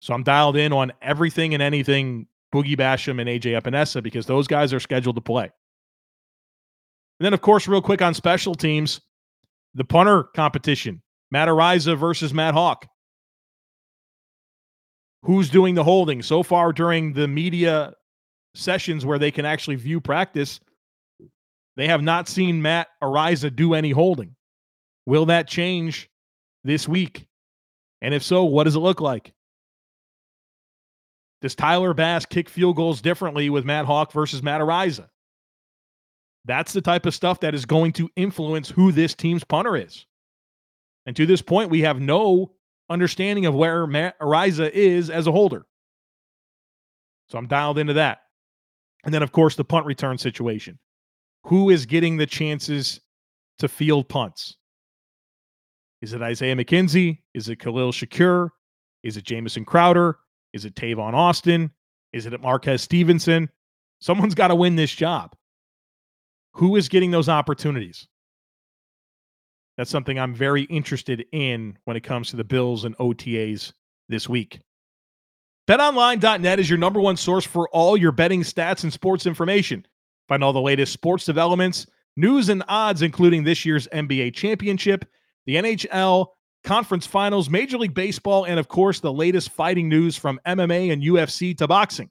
So 0.00 0.14
I'm 0.14 0.22
dialed 0.22 0.56
in 0.56 0.72
on 0.72 0.92
everything 1.02 1.54
and 1.54 1.62
anything 1.62 2.26
Boogie 2.54 2.76
Basham 2.76 3.20
and 3.20 3.28
AJ 3.28 3.60
Epenesa 3.60 4.02
because 4.02 4.26
those 4.26 4.46
guys 4.46 4.72
are 4.72 4.80
scheduled 4.80 5.16
to 5.16 5.22
play. 5.22 5.44
And 5.44 7.24
then, 7.24 7.34
of 7.34 7.42
course, 7.42 7.68
real 7.68 7.82
quick 7.82 8.00
on 8.00 8.14
special 8.14 8.54
teams, 8.54 9.00
the 9.74 9.84
punter 9.84 10.24
competition 10.34 11.02
Matt 11.30 11.48
Araiza 11.48 11.96
versus 11.98 12.34
Matt 12.34 12.54
Haack. 12.54 12.88
Who's 15.22 15.50
doing 15.50 15.74
the 15.74 15.84
holding? 15.84 16.22
So 16.22 16.42
far 16.42 16.72
during 16.72 17.12
the 17.12 17.28
media 17.28 17.92
sessions 18.54 19.04
where 19.04 19.18
they 19.18 19.30
can 19.30 19.44
actually 19.44 19.76
view 19.76 20.00
practice, 20.00 20.60
they 21.76 21.86
have 21.86 22.02
not 22.02 22.28
seen 22.28 22.62
Matt 22.62 22.88
Araiza 23.02 23.54
do 23.54 23.74
any 23.74 23.90
holding. 23.90 24.34
Will 25.06 25.26
that 25.26 25.48
change 25.48 26.10
this 26.64 26.88
week? 26.88 27.26
And 28.02 28.14
if 28.14 28.22
so, 28.22 28.44
what 28.44 28.64
does 28.64 28.76
it 28.76 28.80
look 28.80 29.00
like? 29.00 29.32
Does 31.42 31.54
Tyler 31.54 31.94
Bass 31.94 32.26
kick 32.26 32.48
field 32.48 32.76
goals 32.76 33.00
differently 33.00 33.48
with 33.48 33.64
Matt 33.64 33.86
Haack 33.86 34.12
versus 34.12 34.42
Matt 34.42 34.60
Araiza? 34.60 35.08
That's 36.44 36.72
the 36.72 36.80
type 36.80 37.06
of 37.06 37.14
stuff 37.14 37.40
that 37.40 37.54
is 37.54 37.64
going 37.64 37.92
to 37.94 38.10
influence 38.16 38.68
who 38.68 38.92
this 38.92 39.14
team's 39.14 39.44
punter 39.44 39.76
is. 39.76 40.06
And 41.06 41.16
to 41.16 41.26
this 41.26 41.42
point, 41.42 41.70
we 41.70 41.80
have 41.80 42.00
no 42.00 42.52
understanding 42.88 43.46
of 43.46 43.54
where 43.54 43.86
Matt 43.86 44.18
Araiza 44.20 44.70
is 44.70 45.10
as 45.10 45.26
a 45.26 45.32
holder. 45.32 45.66
So 47.28 47.38
I'm 47.38 47.46
dialed 47.46 47.78
into 47.78 47.94
that. 47.94 48.22
And 49.04 49.14
then, 49.14 49.22
of 49.22 49.32
course, 49.32 49.56
the 49.56 49.64
punt 49.64 49.86
return 49.86 50.18
situation. 50.18 50.78
Who 51.44 51.70
is 51.70 51.86
getting 51.86 52.16
the 52.16 52.26
chances 52.26 53.00
to 53.58 53.68
field 53.68 54.08
punts? 54.08 54.56
Is 56.02 56.12
it 56.12 56.22
Isaiah 56.22 56.56
McKenzie? 56.56 57.18
Is 57.34 57.48
it 57.48 57.56
Khalil 57.56 57.92
Shakir? 57.92 58.50
Is 59.02 59.16
it 59.16 59.24
Jamison 59.24 59.64
Crowder? 59.64 60.18
Is 60.52 60.64
it 60.64 60.74
Tavon 60.74 61.14
Austin? 61.14 61.70
Is 62.12 62.26
it 62.26 62.40
Marquez 62.40 62.82
Stevenson? 62.82 63.48
Someone's 64.00 64.34
got 64.34 64.48
to 64.48 64.54
win 64.54 64.76
this 64.76 64.92
job. 64.92 65.34
Who 66.54 66.76
is 66.76 66.88
getting 66.88 67.10
those 67.10 67.28
opportunities? 67.28 68.08
That's 69.76 69.90
something 69.90 70.18
I'm 70.18 70.34
very 70.34 70.62
interested 70.64 71.24
in 71.32 71.78
when 71.84 71.96
it 71.96 72.02
comes 72.02 72.30
to 72.30 72.36
the 72.36 72.44
Bills 72.44 72.84
and 72.84 72.96
OTAs 72.98 73.72
this 74.08 74.28
week. 74.28 74.60
BetOnline.net 75.68 76.58
is 76.58 76.68
your 76.68 76.78
number 76.78 77.00
one 77.00 77.16
source 77.16 77.46
for 77.46 77.68
all 77.68 77.96
your 77.96 78.12
betting 78.12 78.42
stats 78.42 78.82
and 78.82 78.92
sports 78.92 79.26
information. 79.26 79.86
Find 80.30 80.44
all 80.44 80.52
the 80.52 80.60
latest 80.60 80.92
sports 80.92 81.24
developments, 81.24 81.88
news, 82.16 82.50
and 82.50 82.62
odds, 82.68 83.02
including 83.02 83.42
this 83.42 83.64
year's 83.64 83.88
NBA 83.88 84.32
championship, 84.32 85.04
the 85.44 85.56
NHL, 85.56 86.28
conference 86.62 87.04
finals, 87.04 87.50
Major 87.50 87.78
League 87.78 87.94
Baseball, 87.94 88.44
and 88.44 88.60
of 88.60 88.68
course, 88.68 89.00
the 89.00 89.12
latest 89.12 89.50
fighting 89.50 89.88
news 89.88 90.16
from 90.16 90.38
MMA 90.46 90.92
and 90.92 91.02
UFC 91.02 91.58
to 91.58 91.66
boxing. 91.66 92.10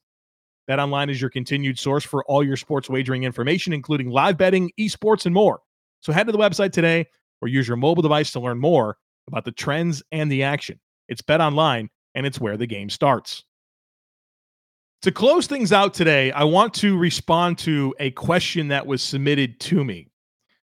BetOnline 0.69 1.10
is 1.10 1.21
your 1.21 1.29
continued 1.29 1.79
source 1.79 2.03
for 2.03 2.25
all 2.25 2.43
your 2.43 2.58
sports 2.58 2.89
wagering 2.89 3.23
information, 3.23 3.71
including 3.71 4.10
live 4.10 4.38
betting, 4.38 4.69
esports, 4.77 5.25
and 5.25 5.34
more. 5.34 5.62
So 6.01 6.12
head 6.12 6.25
to 6.25 6.34
the 6.34 6.38
website 6.38 6.73
today 6.73 7.05
or 7.41 7.47
use 7.47 7.69
your 7.69 7.77
mobile 7.77 8.03
device 8.03 8.32
to 8.32 8.41
learn 8.41 8.60
more 8.60 8.97
about 9.29 9.45
the 9.45 9.53
trends 9.53 10.03
and 10.12 10.29
the 10.29 10.43
action. 10.43 10.77
It's 11.08 11.21
BetOnline, 11.21 11.88
and 12.15 12.25
it's 12.25 12.41
where 12.41 12.58
the 12.58 12.67
game 12.67 12.89
starts. 12.89 13.45
To 15.04 15.14
close 15.14 15.48
things 15.48 15.72
out 15.72 15.94
today, 15.94 16.30
I 16.32 16.44
want 16.44 16.74
to 16.76 16.98
respond 16.98 17.58
to 17.60 17.96
a 18.00 18.12
question 18.12 18.68
that 18.68 18.86
was 18.86 19.02
submitted 19.02 19.58
to 19.62 19.86
me 19.86 20.08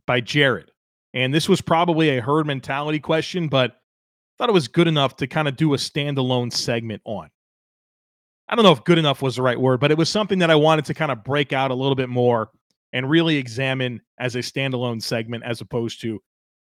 by 0.06 0.20
Jared. 0.20 0.70
And 1.14 1.32
this 1.32 1.48
was 1.48 1.62
probably 1.62 2.10
a 2.10 2.20
herd 2.20 2.46
mentality 2.46 2.98
question, 2.98 3.48
but 3.48 3.70
I 3.70 3.74
thought 4.36 4.50
it 4.50 4.52
was 4.52 4.68
good 4.68 4.86
enough 4.86 5.16
to 5.16 5.26
kind 5.26 5.48
of 5.48 5.56
do 5.56 5.72
a 5.72 5.78
standalone 5.78 6.52
segment 6.52 7.00
on. 7.06 7.30
I 8.50 8.54
don't 8.54 8.64
know 8.64 8.72
if 8.72 8.84
good 8.84 8.98
enough 8.98 9.22
was 9.22 9.36
the 9.36 9.42
right 9.42 9.58
word, 9.58 9.80
but 9.80 9.90
it 9.90 9.96
was 9.96 10.10
something 10.10 10.38
that 10.40 10.50
I 10.50 10.56
wanted 10.56 10.84
to 10.86 10.94
kind 10.94 11.10
of 11.10 11.24
break 11.24 11.54
out 11.54 11.70
a 11.70 11.74
little 11.74 11.94
bit 11.94 12.10
more 12.10 12.50
and 12.92 13.08
really 13.08 13.36
examine 13.36 14.00
as 14.18 14.36
a 14.36 14.40
standalone 14.40 15.02
segment 15.02 15.44
as 15.44 15.62
opposed 15.62 16.02
to 16.02 16.20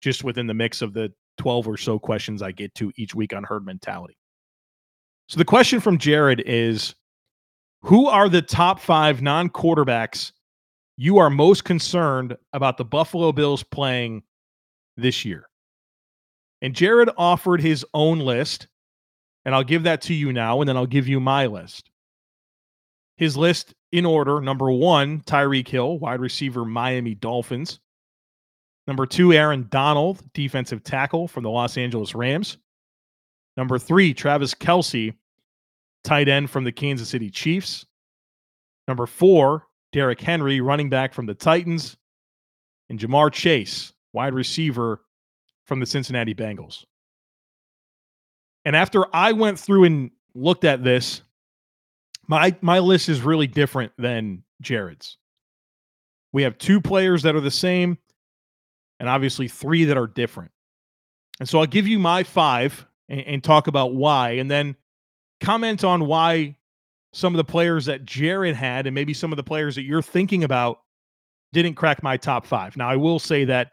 just 0.00 0.24
within 0.24 0.46
the 0.46 0.54
mix 0.54 0.80
of 0.80 0.94
the 0.94 1.12
12 1.36 1.68
or 1.68 1.76
so 1.76 1.98
questions 1.98 2.40
I 2.40 2.52
get 2.52 2.74
to 2.76 2.90
each 2.96 3.14
week 3.14 3.34
on 3.34 3.44
herd 3.44 3.66
mentality. 3.66 4.16
So 5.28 5.38
the 5.38 5.44
question 5.44 5.80
from 5.80 5.98
Jared 5.98 6.42
is 6.46 6.94
Who 7.82 8.06
are 8.06 8.28
the 8.28 8.42
top 8.42 8.80
five 8.80 9.22
non 9.22 9.48
quarterbacks 9.48 10.32
you 10.96 11.18
are 11.18 11.30
most 11.30 11.64
concerned 11.64 12.36
about 12.52 12.76
the 12.76 12.84
Buffalo 12.84 13.32
Bills 13.32 13.62
playing 13.62 14.22
this 14.96 15.24
year? 15.24 15.48
And 16.60 16.74
Jared 16.74 17.10
offered 17.16 17.60
his 17.60 17.84
own 17.92 18.20
list 18.20 18.68
and 19.44 19.54
I'll 19.54 19.64
give 19.64 19.82
that 19.84 20.02
to 20.02 20.14
you 20.14 20.32
now, 20.32 20.60
and 20.60 20.68
then 20.68 20.76
I'll 20.76 20.86
give 20.86 21.08
you 21.08 21.20
my 21.20 21.46
list. 21.46 21.90
His 23.16 23.36
list 23.36 23.74
in 23.90 24.06
order 24.06 24.40
number 24.40 24.70
one, 24.70 25.20
Tyreek 25.22 25.68
Hill, 25.68 25.98
wide 25.98 26.20
receiver, 26.20 26.64
Miami 26.64 27.14
Dolphins. 27.14 27.80
Number 28.86 29.06
two, 29.06 29.32
Aaron 29.32 29.66
Donald, 29.70 30.22
defensive 30.32 30.82
tackle 30.82 31.28
from 31.28 31.44
the 31.44 31.50
Los 31.50 31.76
Angeles 31.76 32.14
Rams. 32.14 32.58
Number 33.56 33.78
three, 33.78 34.14
Travis 34.14 34.54
Kelce, 34.54 35.14
tight 36.04 36.28
end 36.28 36.50
from 36.50 36.64
the 36.64 36.72
Kansas 36.72 37.08
City 37.08 37.30
Chiefs. 37.30 37.86
Number 38.88 39.06
four, 39.06 39.66
Derrick 39.92 40.20
Henry, 40.20 40.60
running 40.60 40.90
back 40.90 41.14
from 41.14 41.26
the 41.26 41.34
Titans. 41.34 41.96
And 42.90 42.98
Ja'Marr 42.98 43.32
Chase, 43.32 43.94
wide 44.12 44.34
receiver 44.34 45.00
from 45.64 45.80
the 45.80 45.86
Cincinnati 45.86 46.34
Bengals. 46.34 46.84
And 48.66 48.76
after 48.76 49.06
I 49.14 49.32
went 49.32 49.58
through 49.58 49.84
and 49.84 50.10
looked 50.34 50.64
at 50.64 50.84
this, 50.84 51.22
my 52.28 52.54
my 52.60 52.80
list 52.80 53.08
is 53.08 53.22
really 53.22 53.46
different 53.46 53.92
than 53.96 54.42
Jared's. 54.60 55.16
We 56.32 56.42
have 56.42 56.58
two 56.58 56.80
players 56.80 57.22
that 57.22 57.34
are 57.34 57.40
the 57.40 57.50
same, 57.50 57.96
and 59.00 59.08
obviously 59.08 59.48
three 59.48 59.84
that 59.84 59.96
are 59.96 60.06
different. 60.06 60.50
And 61.40 61.48
so 61.48 61.60
I'll 61.60 61.66
give 61.66 61.88
you 61.88 61.98
my 61.98 62.22
five 62.22 62.86
and, 63.08 63.20
and 63.20 63.44
talk 63.44 63.68
about 63.68 63.94
why, 63.94 64.32
and 64.32 64.50
then 64.50 64.76
comment 65.42 65.84
on 65.84 66.06
why 66.06 66.56
some 67.12 67.34
of 67.34 67.36
the 67.36 67.44
players 67.44 67.84
that 67.86 68.04
Jared 68.04 68.54
had 68.54 68.86
and 68.86 68.94
maybe 68.94 69.12
some 69.12 69.32
of 69.32 69.36
the 69.36 69.42
players 69.42 69.74
that 69.74 69.82
you're 69.82 70.00
thinking 70.00 70.44
about 70.44 70.78
didn't 71.52 71.74
crack 71.74 72.02
my 72.02 72.16
top 72.16 72.46
five. 72.46 72.76
Now, 72.76 72.88
I 72.88 72.96
will 72.96 73.18
say 73.18 73.44
that 73.44 73.72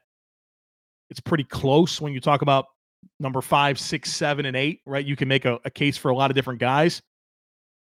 it's 1.10 1.22
pretty 1.22 1.46
close 1.46 2.02
when 2.02 2.12
you 2.12 2.20
talk 2.20 2.42
about 2.42 2.66
number 3.20 3.42
five, 3.42 3.80
six, 3.80 4.12
seven, 4.12 4.46
and 4.46 4.58
eight, 4.58 4.82
right? 4.86 5.06
You 5.06 5.16
can 5.16 5.28
make 5.28 5.46
a, 5.46 5.60
a 5.64 5.70
case 5.70 5.96
for 5.96 6.10
a 6.10 6.16
lot 6.16 6.30
of 6.30 6.36
different 6.36 6.60
guys. 6.60 7.02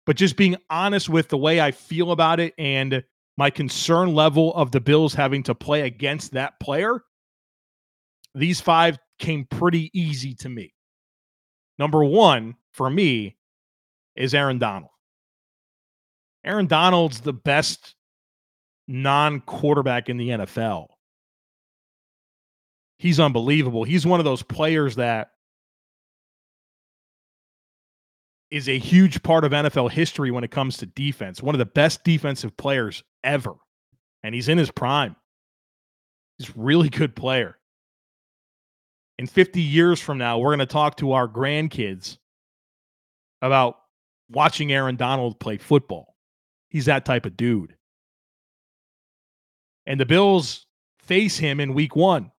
But 0.06 0.16
just 0.16 0.36
being 0.36 0.58
honest 0.70 1.08
with 1.08 1.30
the 1.30 1.38
way 1.38 1.62
I 1.62 1.72
feel 1.72 2.12
about 2.12 2.40
it 2.40 2.54
and 2.58 3.04
my 3.38 3.50
concern 3.50 4.14
level 4.14 4.54
of 4.56 4.72
the 4.72 4.82
Bills 4.82 5.14
having 5.14 5.44
to 5.44 5.56
play 5.56 5.82
against 5.82 6.32
that 6.34 6.60
player, 6.60 7.04
these 8.34 8.60
five 8.60 8.98
came 9.20 9.46
pretty 9.46 9.92
easy 9.94 10.34
to 10.36 10.50
me. 10.50 10.74
Number 11.78 12.04
one 12.04 12.56
for 12.72 12.90
me 12.90 13.38
is 14.16 14.34
Aaron 14.34 14.60
Donald. 14.60 14.92
Aaron 16.46 16.68
Donald's 16.68 17.22
the 17.22 17.34
best 17.34 17.96
non 18.88 19.40
quarterback 19.42 20.10
in 20.10 20.18
the 20.18 20.30
NFL 20.30 20.88
he's 23.04 23.20
unbelievable. 23.20 23.84
He's 23.84 24.06
one 24.06 24.22
of 24.22 24.24
those 24.24 24.44
players 24.44 24.96
that 24.96 25.32
is 28.50 28.70
a 28.70 28.78
huge 28.78 29.22
part 29.24 29.44
of 29.44 29.52
NFL 29.52 29.92
history 29.92 30.32
when 30.32 30.46
it 30.46 30.52
comes 30.52 30.78
to 30.78 30.86
defense. 30.86 31.44
One 31.44 31.54
of 31.54 31.60
the 31.60 31.66
best 31.66 32.06
defensive 32.06 32.56
players 32.56 33.04
ever. 33.22 33.56
And 34.24 34.34
he's 34.34 34.48
in 34.48 34.58
his 34.58 34.72
prime. 34.72 35.18
He's 36.38 36.48
a 36.48 36.54
really 36.56 36.88
good 36.88 37.14
player. 37.14 37.58
In 39.20 39.28
50 39.28 39.62
years 39.62 40.00
from 40.00 40.18
now, 40.18 40.40
we're 40.40 40.56
going 40.56 40.60
to 40.60 40.66
talk 40.66 40.96
to 40.98 41.12
our 41.12 41.28
grandkids 41.28 42.18
about 43.42 43.76
watching 44.30 44.72
Aaron 44.72 44.96
Donald 44.96 45.40
play 45.40 45.58
football. 45.58 46.16
He's 46.70 46.86
that 46.86 47.06
type 47.06 47.26
of 47.26 47.38
dude. 47.38 47.76
And 49.86 50.00
the 50.00 50.06
Bills 50.06 50.66
face 51.00 51.38
him 51.38 51.60
in 51.60 51.74
week 51.74 51.96
one. 51.96 52.32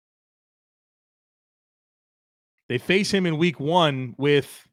They 2.68 2.78
face 2.78 3.12
him 3.12 3.26
in 3.26 3.36
week 3.36 3.60
one 3.60 4.14
with 4.16 4.66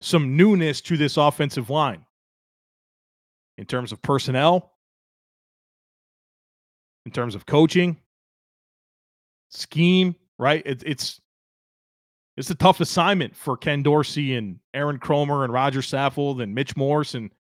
some 0.00 0.36
newness 0.36 0.80
to 0.82 0.96
this 0.96 1.16
offensive 1.16 1.70
line 1.70 2.04
in 3.56 3.66
terms 3.66 3.92
of 3.92 4.02
personnel, 4.02 4.72
in 7.06 7.12
terms 7.12 7.34
of 7.34 7.46
coaching, 7.46 7.96
scheme, 9.50 10.14
right? 10.38 10.62
It, 10.66 10.82
it's 10.84 11.20
it's 12.38 12.50
a 12.50 12.54
tough 12.54 12.80
assignment 12.80 13.34
for 13.34 13.56
Ken 13.56 13.82
Dorsey 13.82 14.36
and 14.36 14.60
Aaron 14.72 15.00
Kromer 15.00 15.42
and 15.42 15.52
Roger 15.52 15.80
Saffold 15.80 16.40
and 16.40 16.54
Mitch 16.54 16.76
Morse 16.76 17.14
and 17.14 17.32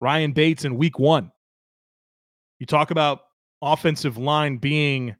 Ryan 0.00 0.30
Bates 0.30 0.64
in 0.64 0.76
week 0.76 0.96
one. 0.96 1.32
You 2.60 2.66
talk 2.66 2.92
about 2.92 3.22
offensive 3.60 4.16
line 4.16 4.58
being 4.58 5.16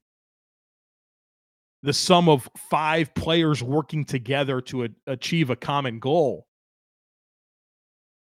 the 1.83 1.93
sum 1.93 2.29
of 2.29 2.49
five 2.71 3.13
players 3.15 3.61
working 3.61 4.05
together 4.05 4.61
to 4.61 4.85
a- 4.85 4.89
achieve 5.09 5.51
a 5.51 5.57
common 5.57 5.99
goal. 5.99 6.47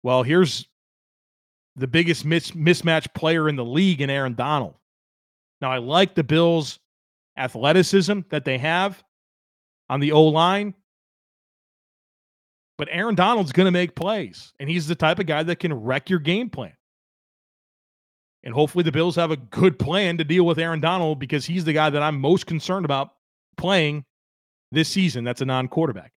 Well, 0.03 0.23
here's 0.23 0.69
the 1.75 1.87
biggest 1.87 2.23
mis- 2.23 2.51
mismatch 2.51 3.13
player 3.13 3.49
in 3.49 3.57
the 3.57 3.65
league 3.65 3.99
in 3.99 4.09
Aaron 4.09 4.35
Donald. 4.35 4.75
Now, 5.59 5.69
I 5.69 5.79
like 5.79 6.15
the 6.15 6.23
Bills' 6.23 6.79
athleticism 7.37 8.21
that 8.29 8.45
they 8.45 8.57
have 8.57 9.03
on 9.89 9.99
the 9.99 10.11
O 10.11 10.23
line, 10.23 10.73
but 12.77 12.87
Aaron 12.91 13.15
Donald's 13.15 13.51
going 13.51 13.65
to 13.65 13.71
make 13.71 13.95
plays, 13.95 14.53
and 14.59 14.69
he's 14.69 14.87
the 14.87 14.95
type 14.95 15.19
of 15.19 15.25
guy 15.25 15.43
that 15.43 15.59
can 15.59 15.73
wreck 15.73 16.09
your 16.09 16.19
game 16.19 16.49
plan. 16.49 16.73
And 18.43 18.53
hopefully, 18.53 18.83
the 18.83 18.91
Bills 18.91 19.15
have 19.15 19.31
a 19.31 19.37
good 19.37 19.79
plan 19.79 20.17
to 20.19 20.23
deal 20.23 20.45
with 20.45 20.59
Aaron 20.59 20.79
Donald 20.79 21.19
because 21.19 21.45
he's 21.45 21.65
the 21.65 21.73
guy 21.73 21.89
that 21.89 22.03
I'm 22.03 22.19
most 22.19 22.45
concerned 22.45 22.85
about 22.85 23.09
playing 23.57 24.05
this 24.71 24.89
season. 24.89 25.23
That's 25.23 25.41
a 25.41 25.45
non 25.45 25.67
quarterback. 25.67 26.11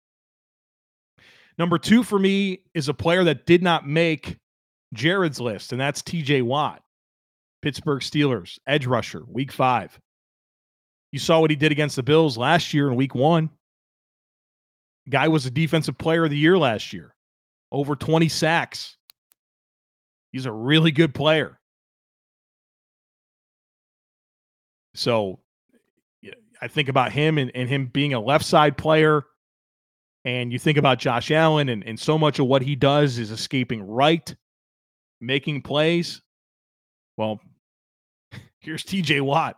Number 1.57 1.77
two 1.77 2.03
for 2.03 2.19
me 2.19 2.59
is 2.73 2.87
a 2.87 2.93
player 2.93 3.23
that 3.23 3.45
did 3.45 3.63
not 3.63 3.87
make 3.87 4.37
Jared's 4.93 5.39
list, 5.39 5.71
and 5.71 5.79
that's 5.79 6.01
TJ 6.01 6.43
Watt, 6.43 6.81
Pittsburgh 7.61 8.01
Steelers, 8.01 8.59
edge 8.67 8.85
rusher, 8.85 9.23
week 9.27 9.51
five. 9.51 9.99
You 11.11 11.19
saw 11.19 11.39
what 11.39 11.49
he 11.49 11.55
did 11.55 11.71
against 11.71 11.95
the 11.95 12.03
Bills 12.03 12.37
last 12.37 12.73
year 12.73 12.87
in 12.87 12.95
week 12.95 13.15
one. 13.15 13.49
Guy 15.09 15.27
was 15.27 15.45
a 15.45 15.51
defensive 15.51 15.97
player 15.97 16.25
of 16.25 16.29
the 16.29 16.37
year 16.37 16.57
last 16.57 16.93
year, 16.93 17.15
over 17.71 17.95
20 17.95 18.29
sacks. 18.29 18.97
He's 20.31 20.45
a 20.45 20.51
really 20.51 20.91
good 20.91 21.13
player. 21.13 21.59
So 24.93 25.39
I 26.61 26.67
think 26.67 26.89
about 26.89 27.11
him 27.11 27.37
and, 27.37 27.51
and 27.55 27.69
him 27.69 27.87
being 27.87 28.13
a 28.13 28.19
left 28.19 28.45
side 28.45 28.77
player. 28.77 29.23
And 30.25 30.51
you 30.51 30.59
think 30.59 30.77
about 30.77 30.99
Josh 30.99 31.31
Allen, 31.31 31.69
and, 31.69 31.83
and 31.85 31.97
so 31.97 32.17
much 32.17 32.39
of 32.39 32.47
what 32.47 32.61
he 32.61 32.75
does 32.75 33.17
is 33.17 33.31
escaping 33.31 33.81
right, 33.81 34.35
making 35.21 35.61
plays. 35.61 36.21
Well, 37.15 37.39
here's 38.59 38.83
TJ 38.83 39.21
Watt. 39.21 39.57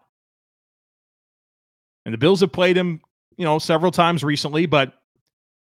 And 2.06 2.14
the 2.14 2.20
Bills 2.20 2.42
have 2.42 2.52
played 2.52 2.78
him, 2.78 3.02
you 3.38 3.46
know, 3.46 3.58
several 3.58 3.92
times 3.92 4.24
recently, 4.24 4.68
but 4.68 4.94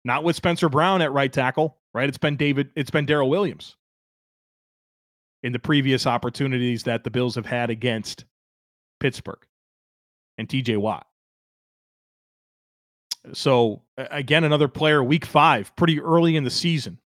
not 0.04 0.24
with 0.24 0.36
Spencer 0.36 0.68
Brown 0.68 1.02
at 1.02 1.12
right 1.12 1.32
tackle, 1.32 1.78
right? 1.92 2.08
It's 2.08 2.18
been 2.18 2.36
David, 2.36 2.70
it's 2.76 2.90
been 2.90 3.06
Daryl 3.06 3.28
Williams 3.28 3.76
in 5.42 5.52
the 5.52 5.58
previous 5.58 6.06
opportunities 6.06 6.84
that 6.84 7.04
the 7.04 7.10
Bills 7.10 7.34
have 7.34 7.46
had 7.46 7.70
against 7.70 8.24
Pittsburgh 9.00 9.44
and 10.38 10.48
TJ 10.48 10.78
Watt. 10.78 11.06
So 13.32 13.82
again, 13.96 14.44
another 14.44 14.68
player, 14.68 15.02
week 15.02 15.24
five, 15.24 15.74
pretty 15.76 16.00
early 16.00 16.36
in 16.36 16.44
the 16.44 16.50
season. 16.50 16.98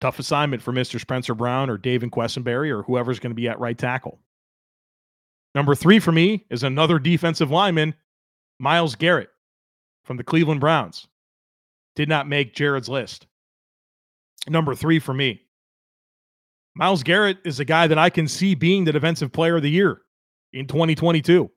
Tough 0.00 0.18
assignment 0.18 0.62
for 0.62 0.72
Mr. 0.72 1.00
Spencer 1.00 1.34
Brown 1.34 1.70
or 1.70 1.78
David 1.78 2.10
Quessenberry 2.10 2.70
or 2.70 2.82
whoever's 2.82 3.18
going 3.18 3.30
to 3.30 3.36
be 3.36 3.48
at 3.48 3.60
right 3.60 3.78
tackle. 3.78 4.18
Number 5.54 5.74
three 5.74 6.00
for 6.00 6.12
me 6.12 6.44
is 6.50 6.64
another 6.64 6.98
defensive 6.98 7.50
lineman, 7.50 7.94
Myles 8.58 8.94
Garrett 8.94 9.30
from 10.06 10.16
the 10.16 10.24
Cleveland 10.24 10.60
Browns. 10.60 11.06
Did 11.96 12.08
not 12.08 12.28
make 12.28 12.54
Jared's 12.54 12.88
list. 12.88 13.26
Number 14.48 14.74
three 14.74 14.98
for 14.98 15.12
me. 15.12 15.42
Myles 16.74 17.02
Garrett 17.02 17.38
is 17.44 17.58
a 17.58 17.64
guy 17.64 17.86
that 17.86 17.98
I 17.98 18.10
can 18.10 18.28
see 18.28 18.54
being 18.54 18.84
the 18.84 18.92
defensive 18.92 19.32
player 19.32 19.56
of 19.56 19.62
the 19.62 19.70
year 19.70 20.02
in 20.52 20.66
2022. 20.66 21.50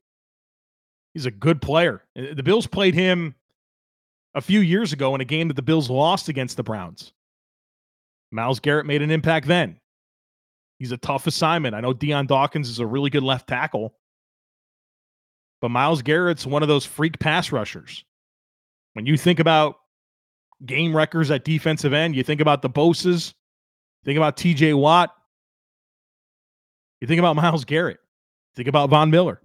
He's 1.13 1.25
a 1.25 1.31
good 1.31 1.61
player. 1.61 2.03
Uh, 2.17 2.33
the 2.33 2.43
Bills 2.43 2.67
played 2.67 2.95
him 2.95 3.35
a 4.33 4.41
few 4.41 4.61
years 4.61 4.93
ago 4.93 5.13
in 5.15 5.21
a 5.21 5.25
game 5.25 5.47
that 5.49 5.55
the 5.55 5.61
Bills 5.61 5.89
lost 5.89 6.29
against 6.29 6.57
the 6.57 6.63
Browns. 6.63 7.13
Myles 8.31 8.59
Garrett 8.59 8.85
made 8.85 9.01
an 9.01 9.11
impact 9.11 9.47
then. 9.47 9.79
He's 10.77 10.91
a 10.91 10.97
tough 10.97 11.27
assignment. 11.27 11.75
I 11.75 11.81
know 11.81 11.93
Dion 11.93 12.25
Dawkins 12.25 12.69
is 12.69 12.79
a 12.79 12.85
really 12.85 13.09
good 13.09 13.23
left 13.23 13.47
tackle, 13.47 13.95
but 15.59 15.69
Myles 15.69 16.01
Garrett's 16.01 16.45
one 16.45 16.61
of 16.61 16.69
those 16.69 16.85
freak 16.85 17.19
pass 17.19 17.51
rushers. 17.51 18.05
When 18.93 19.05
you 19.05 19.17
think 19.17 19.39
about 19.39 19.75
game 20.65 20.95
records 20.95 21.31
at 21.31 21.45
defensive 21.45 21.93
end, 21.93 22.15
you 22.15 22.23
think 22.23 22.41
about 22.41 22.61
the 22.61 22.69
Bosas, 22.69 23.33
think 24.03 24.17
about 24.17 24.37
TJ 24.37 24.77
Watt, 24.77 25.13
you 27.01 27.07
think 27.07 27.19
about 27.19 27.35
Myles 27.35 27.65
Garrett, 27.65 27.99
think 28.55 28.67
about 28.67 28.89
Von 28.89 29.09
Miller. 29.09 29.41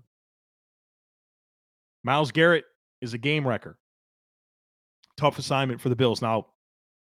Myles 2.03 2.33
Garrett 2.33 2.65
is 3.01 3.15
a 3.15 3.19
game 3.19 3.47
wrecker. 3.47 3.79
Tough 5.17 5.39
assignment 5.39 5.81
for 5.81 5.89
the 5.89 5.97
Bills. 5.97 6.21
Now, 6.21 6.47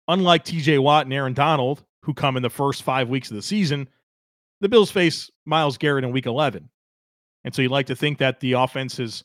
unlike 0.07 0.45
TJ 0.45 0.79
Watt 0.81 1.05
and 1.05 1.13
Aaron 1.13 1.33
Donald, 1.33 1.83
who 2.01 2.13
come 2.13 2.37
in 2.37 2.43
the 2.43 2.49
first 2.49 2.83
five 2.83 3.09
weeks 3.09 3.29
of 3.29 3.35
the 3.35 3.41
season, 3.41 3.87
the 4.61 4.69
Bills 4.69 4.91
face 4.91 5.29
Myles 5.45 5.77
Garrett 5.77 6.03
in 6.03 6.11
week 6.11 6.25
11. 6.25 6.69
And 7.43 7.53
so 7.53 7.61
you'd 7.61 7.71
like 7.71 7.87
to 7.87 7.95
think 7.95 8.17
that 8.17 8.39
the 8.39 8.53
offense 8.53 8.97
has 8.97 9.23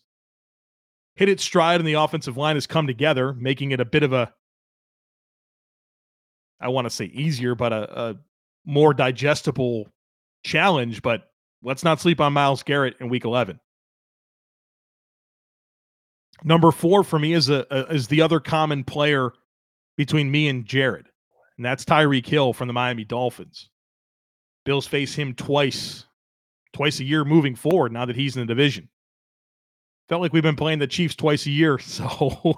hit 1.17 1.29
its 1.29 1.45
stride 1.45 1.81
and 1.81 1.89
the 1.89 1.95
offensive 1.95 2.37
line 2.37 2.57
has 2.57 2.67
come 2.67 2.87
together, 2.87 3.33
making 3.35 3.71
it 3.71 3.81
a 3.81 3.85
bit 3.85 4.03
of 4.03 4.13
a, 4.13 4.33
I 6.61 6.69
want 6.69 6.87
to 6.87 6.91
say 6.91 7.07
easier, 7.07 7.55
but 7.55 7.73
a, 7.73 8.01
a 8.01 8.17
more 8.65 8.95
digestible 8.95 9.89
challenge. 10.45 11.03
But 11.03 11.31
let's 11.63 11.85
not 11.85 12.01
sleep 12.01 12.21
on 12.21 12.33
Myles 12.33 12.63
Garrett 12.63 12.97
in 13.01 13.09
week 13.09 13.25
11. 13.25 13.61
Number 16.43 16.73
four 16.73 17.05
for 17.05 17.19
me 17.19 17.33
is 17.33 17.49
a, 17.49 17.67
a, 17.71 17.95
is 17.95 18.09
the 18.09 18.23
other 18.23 18.41
common 18.41 18.85
player 18.85 19.33
between 19.97 20.31
me 20.31 20.49
and 20.49 20.67
Jared, 20.67 21.07
and 21.57 21.65
that's 21.65 21.85
Tyreek 21.85 22.27
Hill 22.27 22.53
from 22.53 22.67
the 22.67 22.75
Miami 22.75 23.05
Dolphins. 23.05 23.71
Bills 24.65 24.87
face 24.87 25.15
him 25.15 25.35
twice, 25.35 26.05
twice 26.73 26.99
a 26.99 27.05
year 27.05 27.25
moving 27.25 27.55
forward. 27.55 27.93
Now 27.93 28.05
that 28.05 28.17
he's 28.17 28.37
in 28.37 28.41
the 28.41 28.47
division, 28.47 28.89
felt 30.09 30.23
like 30.23 30.33
we've 30.33 30.43
been 30.43 30.57
playing 30.57 30.79
the 30.79 30.87
Chiefs 30.87 31.15
twice 31.15 31.47
a 31.47 31.51
year, 31.51 31.79
so 31.81 32.57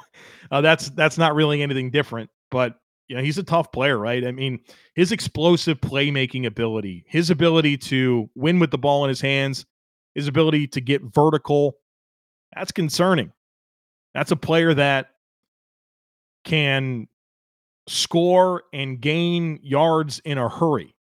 uh, 0.51 0.61
that's 0.61 0.91
that's 0.91 1.19
not 1.19 1.35
really 1.35 1.63
anything 1.63 1.91
different. 1.91 2.31
But 2.51 2.79
you 3.09 3.17
know, 3.17 3.23
he's 3.23 3.39
a 3.39 3.43
tough 3.43 3.71
player, 3.73 3.99
right? 3.99 4.27
I 4.27 4.33
mean, 4.33 4.61
his 4.95 5.13
explosive 5.13 5.81
playmaking 5.81 6.47
ability, 6.47 7.05
his 7.07 7.31
ability 7.31 7.77
to 7.79 8.29
win 8.35 8.59
with 8.59 8.71
the 8.71 8.79
ball 8.79 9.05
in 9.05 9.09
his 9.09 9.21
hands, 9.21 9.65
his 10.15 10.27
ability 10.27 10.67
to 10.69 10.81
get 10.81 11.03
vertical, 11.03 11.77
that's 12.55 12.73
concerning. 12.73 13.33
That's 14.15 14.31
a 14.31 14.37
player 14.37 14.73
that 14.75 15.11
can 16.45 17.07
score 17.87 18.65
and 18.73 19.01
gain 19.01 19.61
yards 19.63 20.21
in 20.25 20.39
a 20.39 20.49
hurry. 20.49 20.95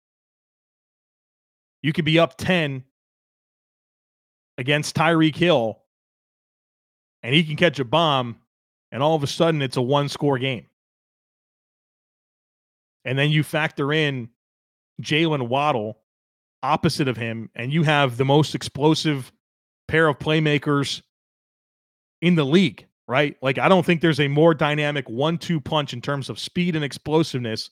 You 1.81 1.93
could 1.93 2.05
be 2.05 2.19
up 2.19 2.37
10 2.37 2.83
against 4.57 4.95
Tyreek 4.95 5.35
Hill, 5.35 5.81
and 7.25 7.33
he 7.33 7.43
can 7.43 7.55
catch 7.55 7.79
a 7.79 7.85
bomb, 7.85 8.37
and 8.91 9.01
all 9.01 9.15
of 9.15 9.23
a 9.23 9.27
sudden 9.27 9.61
it's 9.61 9.77
a 9.77 9.81
one 9.81 10.07
score 10.07 10.37
game. 10.37 10.67
And 13.03 13.17
then 13.17 13.31
you 13.31 13.43
factor 13.43 13.91
in 13.91 14.29
Jaylen 15.01 15.47
Waddle 15.47 15.97
opposite 16.63 17.07
of 17.07 17.17
him, 17.17 17.49
and 17.55 17.73
you 17.73 17.83
have 17.83 18.17
the 18.17 18.25
most 18.25 18.55
explosive 18.55 19.31
pair 19.87 20.07
of 20.07 20.17
playmakers 20.19 21.01
in 22.21 22.35
the 22.35 22.45
league 22.45 22.87
right? 23.07 23.35
Like, 23.41 23.57
I 23.57 23.69
don't 23.69 23.85
think 23.85 24.01
there's 24.01 24.19
a 24.19 24.27
more 24.27 24.53
dynamic 24.53 25.09
one 25.09 25.37
two 25.37 25.61
punch 25.61 25.93
in 25.93 26.01
terms 26.01 26.29
of 26.29 26.39
speed 26.39 26.75
and 26.75 26.83
explosiveness 26.83 27.69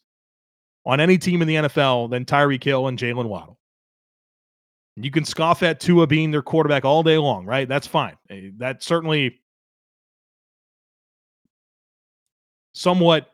on 0.86 1.00
any 1.00 1.18
team 1.18 1.42
in 1.42 1.48
the 1.48 1.56
NFL 1.56 2.10
than 2.10 2.26
Tyreek 2.26 2.64
Hill 2.64 2.88
and 2.88 2.98
Jaylen 2.98 3.28
Waddle. 3.28 3.58
You 4.96 5.10
can 5.10 5.26
scoff 5.26 5.64
at 5.64 5.80
Tua 5.80 6.06
being 6.06 6.30
their 6.30 6.44
quarterback 6.44 6.86
all 6.86 7.02
day 7.02 7.18
long, 7.18 7.46
right? 7.46 7.68
That's 7.68 7.88
fine. 7.88 8.16
Eh, 8.30 8.50
that 8.58 8.84
certainly 8.84 9.40
somewhat 12.74 13.32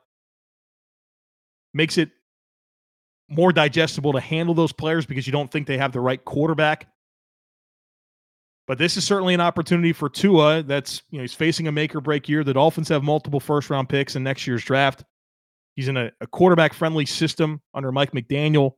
makes 1.73 1.97
it 1.97 2.11
more 3.29 3.51
digestible 3.53 4.13
to 4.13 4.19
handle 4.19 4.55
those 4.55 4.71
players 4.71 5.05
because 5.05 5.27
you 5.27 5.31
don't 5.31 5.51
think 5.51 5.67
they 5.67 5.77
have 5.77 5.91
the 5.91 5.99
right 5.99 6.23
quarterback. 6.25 6.87
But 8.67 8.77
this 8.77 8.97
is 8.97 9.03
certainly 9.03 9.33
an 9.33 9.41
opportunity 9.41 9.93
for 9.93 10.09
Tua. 10.09 10.61
That's, 10.63 11.01
you 11.09 11.17
know, 11.17 11.23
he's 11.23 11.33
facing 11.33 11.67
a 11.67 11.71
make 11.71 11.95
or 11.95 12.01
break 12.01 12.29
year. 12.29 12.43
The 12.43 12.53
Dolphins 12.53 12.89
have 12.89 13.03
multiple 13.03 13.39
first 13.39 13.69
round 13.69 13.89
picks 13.89 14.15
in 14.15 14.23
next 14.23 14.45
year's 14.45 14.63
draft. 14.63 15.03
He's 15.75 15.87
in 15.87 15.97
a, 15.97 16.11
a 16.21 16.27
quarterback 16.27 16.73
friendly 16.73 17.05
system 17.05 17.61
under 17.73 17.91
Mike 17.91 18.11
McDaniel. 18.11 18.73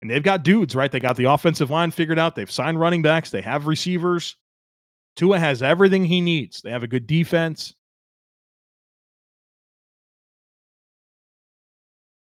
And 0.00 0.10
they've 0.10 0.22
got 0.22 0.42
dudes, 0.42 0.74
right? 0.74 0.90
They 0.90 1.00
got 1.00 1.16
the 1.16 1.24
offensive 1.24 1.70
line 1.70 1.90
figured 1.90 2.18
out. 2.18 2.34
They've 2.34 2.50
signed 2.50 2.78
running 2.80 3.02
backs. 3.02 3.30
They 3.30 3.42
have 3.42 3.66
receivers. 3.66 4.36
Tua 5.16 5.38
has 5.38 5.62
everything 5.62 6.04
he 6.04 6.20
needs. 6.20 6.60
They 6.62 6.70
have 6.70 6.82
a 6.82 6.88
good 6.88 7.06
defense. 7.06 7.74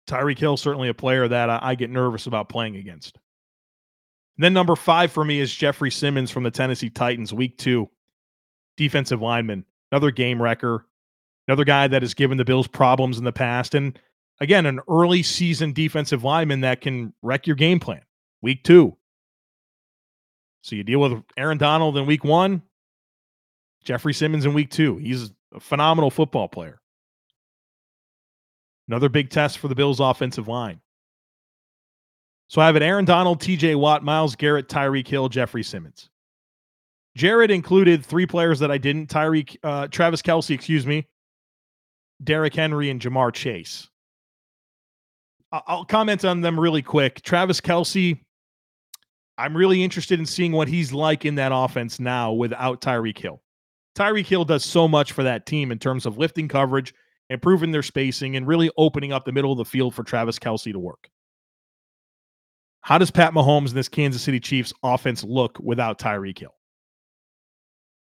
Tyreek 0.10 0.40
Hill 0.40 0.58
certainly 0.58 0.90
a 0.90 0.94
player 0.94 1.28
that 1.28 1.50
I, 1.50 1.60
I 1.62 1.76
get 1.76 1.90
nervous 1.90 2.28
about 2.28 2.50
playing 2.50 2.76
against. 2.76 3.18
And 4.38 4.44
then 4.44 4.54
number 4.54 4.76
five 4.76 5.12
for 5.12 5.24
me 5.24 5.40
is 5.40 5.54
Jeffrey 5.54 5.92
Simmons 5.92 6.32
from 6.32 6.44
the 6.44 6.52
Tennessee 6.52 6.90
Titans, 6.90 7.34
week 7.34 7.58
two, 7.58 7.90
defensive 8.78 9.22
lineman, 9.22 9.66
another 9.92 10.12
game 10.12 10.42
wrecker, 10.42 10.86
another 11.48 11.66
guy 11.66 11.88
that 11.88 12.02
has 12.02 12.14
given 12.14 12.38
the 12.38 12.46
Bills 12.46 12.68
problems 12.68 13.18
in 13.18 13.26
the 13.26 13.32
past. 13.34 13.76
And 13.76 14.00
again, 14.40 14.66
an 14.66 14.80
early 14.90 15.24
season 15.24 15.74
defensive 15.74 16.24
lineman 16.24 16.62
that 16.62 16.82
can 16.82 17.14
wreck 17.22 17.48
your 17.48 17.58
game 17.58 17.80
plan. 17.80 18.02
Week 18.42 18.64
two. 18.64 18.96
So 20.62 20.76
you 20.76 20.84
deal 20.84 21.00
with 21.00 21.24
Aaron 21.38 21.58
Donald 21.58 21.98
in 21.98 22.06
week 22.06 22.24
one, 22.24 22.62
Jeffrey 23.84 24.14
Simmons 24.14 24.46
in 24.46 24.54
week 24.54 24.70
two. 24.70 24.98
He's 24.98 25.32
a 25.54 25.60
phenomenal 25.60 26.12
football 26.12 26.48
player. 26.48 26.80
Another 28.90 29.08
big 29.08 29.30
test 29.30 29.60
for 29.60 29.68
the 29.68 29.76
Bills' 29.76 30.00
offensive 30.00 30.48
line. 30.48 30.82
So 32.48 32.60
I 32.60 32.66
have 32.66 32.76
an 32.76 32.82
Aaron 32.82 33.06
Donald, 33.06 33.40
TJ 33.40 33.76
Watt, 33.76 34.04
Myles 34.04 34.36
Garrett, 34.36 34.68
Tyreek 34.68 35.08
Hill, 35.08 35.30
Jeffrey 35.30 35.62
Simmons. 35.62 36.10
Jared 37.16 37.52
included 37.52 38.04
three 38.04 38.26
players 38.26 38.58
that 38.60 38.72
I 38.72 38.80
didn't 38.80 39.08
Tyreek, 39.08 39.58
uh, 39.62 39.88
Travis 39.90 40.24
Kelce, 40.24 40.56
excuse 40.56 40.88
me, 40.88 41.08
Derrick 42.24 42.56
Henry, 42.56 42.90
and 42.90 43.00
Ja'Marr 43.00 43.32
Chase. 43.32 43.88
I'll 45.52 45.86
comment 45.86 46.26
on 46.26 46.42
them 46.42 46.60
really 46.60 46.82
quick. 46.82 47.22
Travis 47.22 47.62
Kelce, 47.62 48.20
I'm 49.38 49.56
really 49.56 49.84
interested 49.84 50.20
in 50.20 50.26
seeing 50.26 50.52
what 50.52 50.68
he's 50.68 50.92
like 50.92 51.26
in 51.26 51.36
that 51.36 51.52
offense 51.54 52.00
now 52.00 52.32
without 52.32 52.82
Tyreek 52.82 53.20
Hill. 53.20 53.42
Tyreek 53.96 54.26
Hill 54.26 54.46
does 54.46 54.66
so 54.66 54.88
much 54.88 55.12
for 55.12 55.24
that 55.24 55.46
team 55.46 55.72
in 55.72 55.78
terms 55.78 56.08
of 56.08 56.18
lifting 56.18 56.48
coverage 56.48 56.94
improving 57.30 57.72
their 57.72 57.84
spacing, 57.84 58.36
and 58.36 58.48
really 58.48 58.72
opening 58.78 59.14
up 59.14 59.26
the 59.26 59.32
middle 59.32 59.52
of 59.52 59.58
the 59.58 59.66
field 59.66 59.94
for 59.94 60.04
Travis 60.04 60.40
Kelce 60.40 60.72
to 60.72 60.80
work. 60.80 61.10
How 62.82 62.98
does 62.98 63.12
Pat 63.12 63.34
Mahomes 63.34 63.68
and 63.68 63.78
this 63.78 63.90
Kansas 63.90 64.22
City 64.22 64.40
Chiefs 64.40 64.74
offense 64.84 65.24
look 65.24 65.60
without 65.60 66.00
Tyreek 66.00 66.40
Hill? 66.40 66.56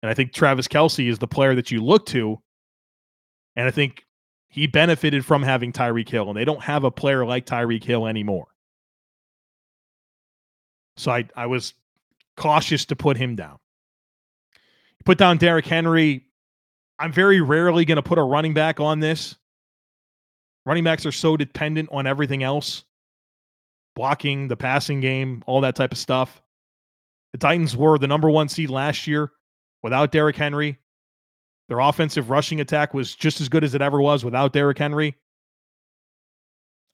And 0.04 0.10
I 0.10 0.14
think 0.14 0.34
Travis 0.34 0.68
Kelce 0.68 1.10
is 1.10 1.18
the 1.18 1.28
player 1.28 1.56
that 1.56 1.72
you 1.72 1.84
look 1.84 2.06
to. 2.08 2.38
And 3.56 3.68
I 3.68 3.72
think 3.72 4.06
he 4.50 4.68
benefited 4.68 5.26
from 5.26 5.42
having 5.42 5.72
Tyreek 5.72 6.10
Hill, 6.10 6.28
and 6.30 6.38
they 6.38 6.46
don't 6.46 6.62
have 6.62 6.84
a 6.84 6.92
player 6.92 7.26
like 7.26 7.46
Tyreek 7.46 7.84
Hill 7.84 8.06
anymore. 8.06 8.48
So 10.98 11.12
I, 11.12 11.26
I 11.36 11.48
was 11.48 11.74
cautious 12.36 12.86
to 12.86 12.96
put 12.96 13.18
him 13.18 13.36
down. 13.36 13.58
Put 15.06 15.18
down 15.18 15.38
Derrick 15.38 15.66
Henry. 15.66 16.27
I'm 17.00 17.12
very 17.12 17.42
rarely 17.42 17.86
going 17.86 17.98
to 17.98 18.02
put 18.02 18.18
a 18.18 18.24
running 18.24 18.54
back 18.54 18.80
on 18.80 19.00
this. 19.00 19.36
Running 20.66 20.84
backs 20.84 21.06
are 21.06 21.12
so 21.12 21.38
dependent 21.38 21.90
on 21.92 22.08
everything 22.08 22.44
else 22.44 22.84
blocking, 23.96 24.48
the 24.48 24.56
passing 24.56 25.02
game, 25.02 25.44
all 25.48 25.62
that 25.62 25.76
type 25.76 25.92
of 25.92 25.98
stuff. 25.98 26.42
The 27.34 27.40
Titans 27.40 27.76
were 27.76 27.98
the 27.98 28.06
number 28.08 28.30
one 28.30 28.48
seed 28.48 28.70
last 28.70 29.08
year 29.08 29.32
without 29.82 30.12
Derrick 30.12 30.36
Henry. 30.36 30.78
Their 31.68 31.80
offensive 31.80 32.30
rushing 32.30 32.62
attack 32.62 32.94
was 32.94 33.16
just 33.16 33.42
as 33.42 33.50
good 33.50 33.64
as 33.64 33.74
it 33.74 33.82
ever 33.82 34.00
was 34.00 34.24
without 34.24 34.54
Derrick 34.54 34.78
Henry. 34.78 35.16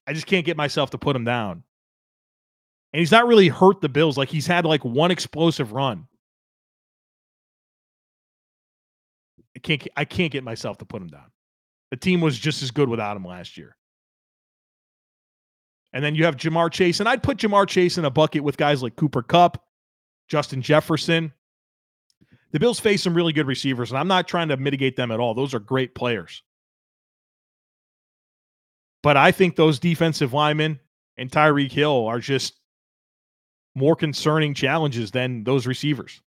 I 0.07 0.13
just 0.13 0.27
can't 0.27 0.45
get 0.45 0.55
myself 0.55 0.91
to 0.91 0.97
put 0.97 1.15
him 1.15 1.25
down. 1.25 1.63
And 2.93 2.99
he's 2.99 3.11
not 3.11 3.27
really 3.27 3.49
hurt 3.49 3.81
the 3.81 3.89
Bills. 3.89 4.17
Like 4.17 4.29
he's 4.29 4.47
had 4.47 4.65
like 4.65 4.83
one 4.85 5.11
explosive 5.11 5.73
run. 5.73 6.07
Can't 9.63 9.87
I 9.95 10.05
can't 10.05 10.31
get 10.31 10.43
myself 10.43 10.77
to 10.79 10.85
put 10.85 11.01
him 11.01 11.07
down. 11.07 11.31
The 11.91 11.97
team 11.97 12.21
was 12.21 12.37
just 12.37 12.61
as 12.63 12.71
good 12.71 12.89
without 12.89 13.15
him 13.15 13.25
last 13.25 13.57
year. 13.57 13.75
And 15.93 16.03
then 16.03 16.15
you 16.15 16.25
have 16.25 16.37
Ja'Marr 16.37 16.71
Chase, 16.71 16.99
and 16.99 17.07
I'd 17.07 17.21
put 17.21 17.37
Ja'Marr 17.37 17.67
Chase 17.67 17.99
in 17.99 18.05
a 18.05 18.09
bucket 18.09 18.43
with 18.43 18.57
guys 18.57 18.81
like 18.81 18.95
Cooper 18.95 19.21
Kupp, 19.21 19.63
Justin 20.27 20.61
Jefferson. 20.61 21.31
The 22.51 22.59
Bills 22.59 22.79
face 22.79 23.03
some 23.03 23.13
really 23.13 23.31
good 23.31 23.45
receivers, 23.45 23.91
and 23.91 23.99
I'm 23.99 24.07
not 24.07 24.27
trying 24.27 24.47
to 24.47 24.57
mitigate 24.57 24.95
them 24.95 25.11
at 25.11 25.19
all. 25.19 25.35
Those 25.35 25.53
are 25.53 25.59
great 25.59 25.93
players. 25.93 26.41
But 29.03 29.17
I 29.17 29.31
think 29.31 29.55
those 29.55 29.77
defensive 29.77 30.33
linemen 30.33 30.79
and 31.17 31.29
Tyreek 31.29 31.71
Hill 31.71 32.07
are 32.07 32.19
just 32.19 32.55
more 33.75 33.95
concerning 33.95 34.55
challenges 34.55 35.11
than 35.11 35.43
those 35.43 35.67
receivers. 35.67 36.22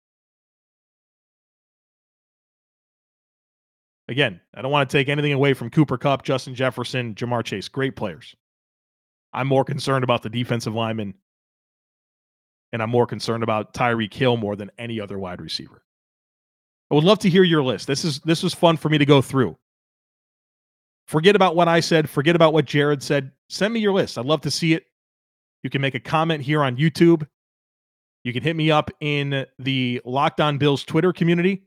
Again, 4.07 4.39
I 4.53 4.61
don't 4.61 4.71
want 4.71 4.89
to 4.89 4.97
take 4.97 5.09
anything 5.09 5.33
away 5.33 5.53
from 5.53 5.69
Cooper 5.69 5.97
Kupp, 5.97 6.23
Justin 6.23 6.53
Jefferson, 6.53 7.15
Ja'Marr 7.15 7.43
Chase. 7.43 7.67
Great 7.67 7.95
players. 7.95 8.35
I'm 9.33 9.47
more 9.47 9.65
concerned 9.65 10.03
about 10.03 10.21
the 10.21 10.29
defensive 10.29 10.75
lineman, 10.75 11.15
and 12.71 12.81
I'm 12.81 12.89
more 12.89 13.07
concerned 13.07 13.43
about 13.43 13.73
Tyreek 13.73 14.13
Hill 14.13 14.37
more 14.37 14.55
than 14.55 14.71
any 14.77 15.01
other 15.01 15.17
wide 15.17 15.41
receiver. 15.41 15.83
I 16.91 16.95
would 16.95 17.03
love 17.03 17.19
to 17.19 17.29
hear 17.29 17.43
your 17.43 17.63
list. 17.63 17.87
This 17.87 18.05
is 18.05 18.19
this 18.21 18.43
was 18.43 18.53
fun 18.53 18.77
for 18.77 18.89
me 18.89 18.97
to 18.99 19.05
go 19.05 19.21
through. 19.21 19.57
Forget 21.07 21.35
about 21.35 21.55
what 21.55 21.67
I 21.67 21.79
said. 21.79 22.09
Forget 22.09 22.35
about 22.35 22.53
what 22.53 22.65
Jared 22.65 23.01
said. 23.01 23.31
Send 23.49 23.73
me 23.73 23.79
your 23.79 23.93
list. 23.93 24.17
I'd 24.17 24.25
love 24.25 24.41
to 24.41 24.51
see 24.51 24.73
it. 24.73 24.85
You 25.63 25.69
can 25.69 25.81
make 25.81 25.95
a 25.95 25.99
comment 25.99 26.43
here 26.43 26.63
on 26.63 26.77
YouTube. 26.77 27.27
You 28.23 28.33
can 28.33 28.43
hit 28.43 28.55
me 28.55 28.71
up 28.71 28.89
in 29.01 29.45
the 29.59 30.01
Locked 30.05 30.41
On 30.41 30.57
Bills 30.57 30.83
Twitter 30.83 31.11
community. 31.11 31.63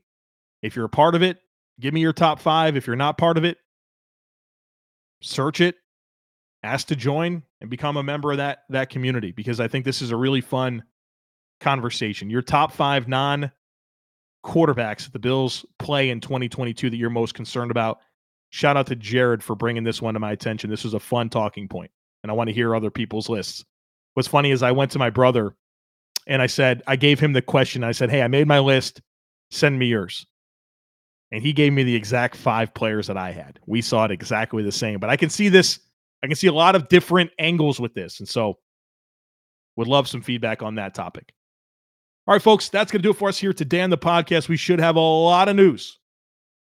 If 0.61 0.75
you're 0.75 0.85
a 0.85 0.89
part 0.89 1.15
of 1.15 1.21
it, 1.21 1.37
Give 1.79 1.93
me 1.93 2.01
your 2.01 2.13
top 2.13 2.39
five. 2.39 2.75
If 2.75 2.87
you're 2.87 2.95
not 2.95 3.17
part 3.17 3.37
of 3.37 3.45
it, 3.45 3.57
search 5.21 5.61
it, 5.61 5.75
ask 6.63 6.87
to 6.87 6.95
join, 6.95 7.43
and 7.61 7.69
become 7.69 7.97
a 7.97 8.03
member 8.03 8.31
of 8.31 8.37
that 8.37 8.59
that 8.69 8.89
community 8.89 9.31
because 9.31 9.59
I 9.59 9.67
think 9.67 9.85
this 9.85 10.01
is 10.01 10.11
a 10.11 10.17
really 10.17 10.41
fun 10.41 10.83
conversation. 11.59 12.29
Your 12.29 12.41
top 12.41 12.71
five 12.71 13.07
non 13.07 13.51
quarterbacks 14.45 15.03
that 15.03 15.13
the 15.13 15.19
Bills 15.19 15.65
play 15.77 16.09
in 16.09 16.21
2022 16.21 16.89
that 16.89 16.97
you're 16.97 17.09
most 17.09 17.33
concerned 17.33 17.71
about. 17.71 17.99
Shout 18.51 18.77
out 18.77 18.87
to 18.87 18.95
Jared 18.95 19.43
for 19.43 19.55
bringing 19.55 19.83
this 19.83 20.01
one 20.01 20.15
to 20.15 20.19
my 20.19 20.31
attention. 20.31 20.69
This 20.69 20.83
was 20.83 20.93
a 20.93 20.99
fun 20.99 21.29
talking 21.29 21.67
point, 21.67 21.91
and 22.23 22.31
I 22.31 22.35
want 22.35 22.47
to 22.47 22.53
hear 22.53 22.75
other 22.75 22.89
people's 22.89 23.29
lists. 23.29 23.63
What's 24.15 24.27
funny 24.27 24.51
is 24.51 24.63
I 24.63 24.71
went 24.71 24.91
to 24.91 24.99
my 24.99 25.09
brother 25.09 25.55
and 26.25 26.41
I 26.41 26.47
said, 26.47 26.81
I 26.87 26.95
gave 26.95 27.19
him 27.19 27.33
the 27.33 27.41
question. 27.41 27.83
I 27.83 27.91
said, 27.91 28.09
Hey, 28.09 28.21
I 28.21 28.27
made 28.27 28.47
my 28.47 28.59
list. 28.59 29.01
Send 29.51 29.79
me 29.79 29.87
yours 29.87 30.25
and 31.31 31.43
he 31.43 31.53
gave 31.53 31.73
me 31.73 31.83
the 31.83 31.95
exact 31.95 32.35
five 32.35 32.73
players 32.73 33.07
that 33.07 33.17
I 33.17 33.31
had. 33.31 33.59
We 33.65 33.81
saw 33.81 34.05
it 34.05 34.11
exactly 34.11 34.63
the 34.63 34.71
same, 34.71 34.99
but 34.99 35.09
I 35.09 35.15
can 35.15 35.29
see 35.29 35.49
this. 35.49 35.79
I 36.23 36.27
can 36.27 36.35
see 36.35 36.47
a 36.47 36.53
lot 36.53 36.75
of 36.75 36.89
different 36.89 37.31
angles 37.39 37.79
with 37.79 37.93
this, 37.93 38.19
and 38.19 38.27
so 38.27 38.57
would 39.75 39.87
love 39.87 40.07
some 40.07 40.21
feedback 40.21 40.61
on 40.61 40.75
that 40.75 40.93
topic. 40.93 41.33
All 42.27 42.33
right, 42.33 42.41
folks, 42.41 42.69
that's 42.69 42.91
going 42.91 43.01
to 43.01 43.07
do 43.07 43.11
it 43.11 43.17
for 43.17 43.29
us 43.29 43.37
here 43.37 43.53
today 43.53 43.81
on 43.81 43.89
the 43.89 43.97
podcast. 43.97 44.49
We 44.49 44.57
should 44.57 44.79
have 44.79 44.97
a 44.97 44.99
lot 44.99 45.47
of 45.47 45.55
news 45.55 45.97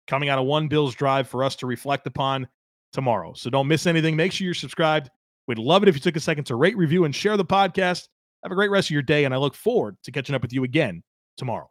coming 0.07 0.29
out 0.29 0.39
of 0.39 0.45
One 0.45 0.67
Bills 0.67 0.95
Drive 0.95 1.27
for 1.27 1.43
us 1.43 1.55
to 1.57 1.67
reflect 1.67 2.07
upon 2.07 2.47
tomorrow. 2.93 3.33
So 3.33 3.49
don't 3.49 3.67
miss 3.67 3.85
anything. 3.85 4.15
Make 4.15 4.31
sure 4.31 4.45
you're 4.45 4.53
subscribed. 4.53 5.09
We'd 5.47 5.57
love 5.57 5.83
it 5.83 5.89
if 5.89 5.95
you 5.95 6.01
took 6.01 6.15
a 6.15 6.19
second 6.19 6.45
to 6.45 6.55
rate, 6.55 6.77
review, 6.77 7.05
and 7.05 7.15
share 7.15 7.35
the 7.35 7.43
podcast. 7.43 8.07
Have 8.43 8.51
a 8.51 8.55
great 8.55 8.71
rest 8.71 8.87
of 8.87 8.91
your 8.91 9.01
day, 9.01 9.25
and 9.25 9.33
I 9.33 9.37
look 9.37 9.55
forward 9.55 9.97
to 10.03 10.11
catching 10.11 10.35
up 10.35 10.41
with 10.41 10.53
you 10.53 10.63
again 10.63 11.03
tomorrow. 11.37 11.69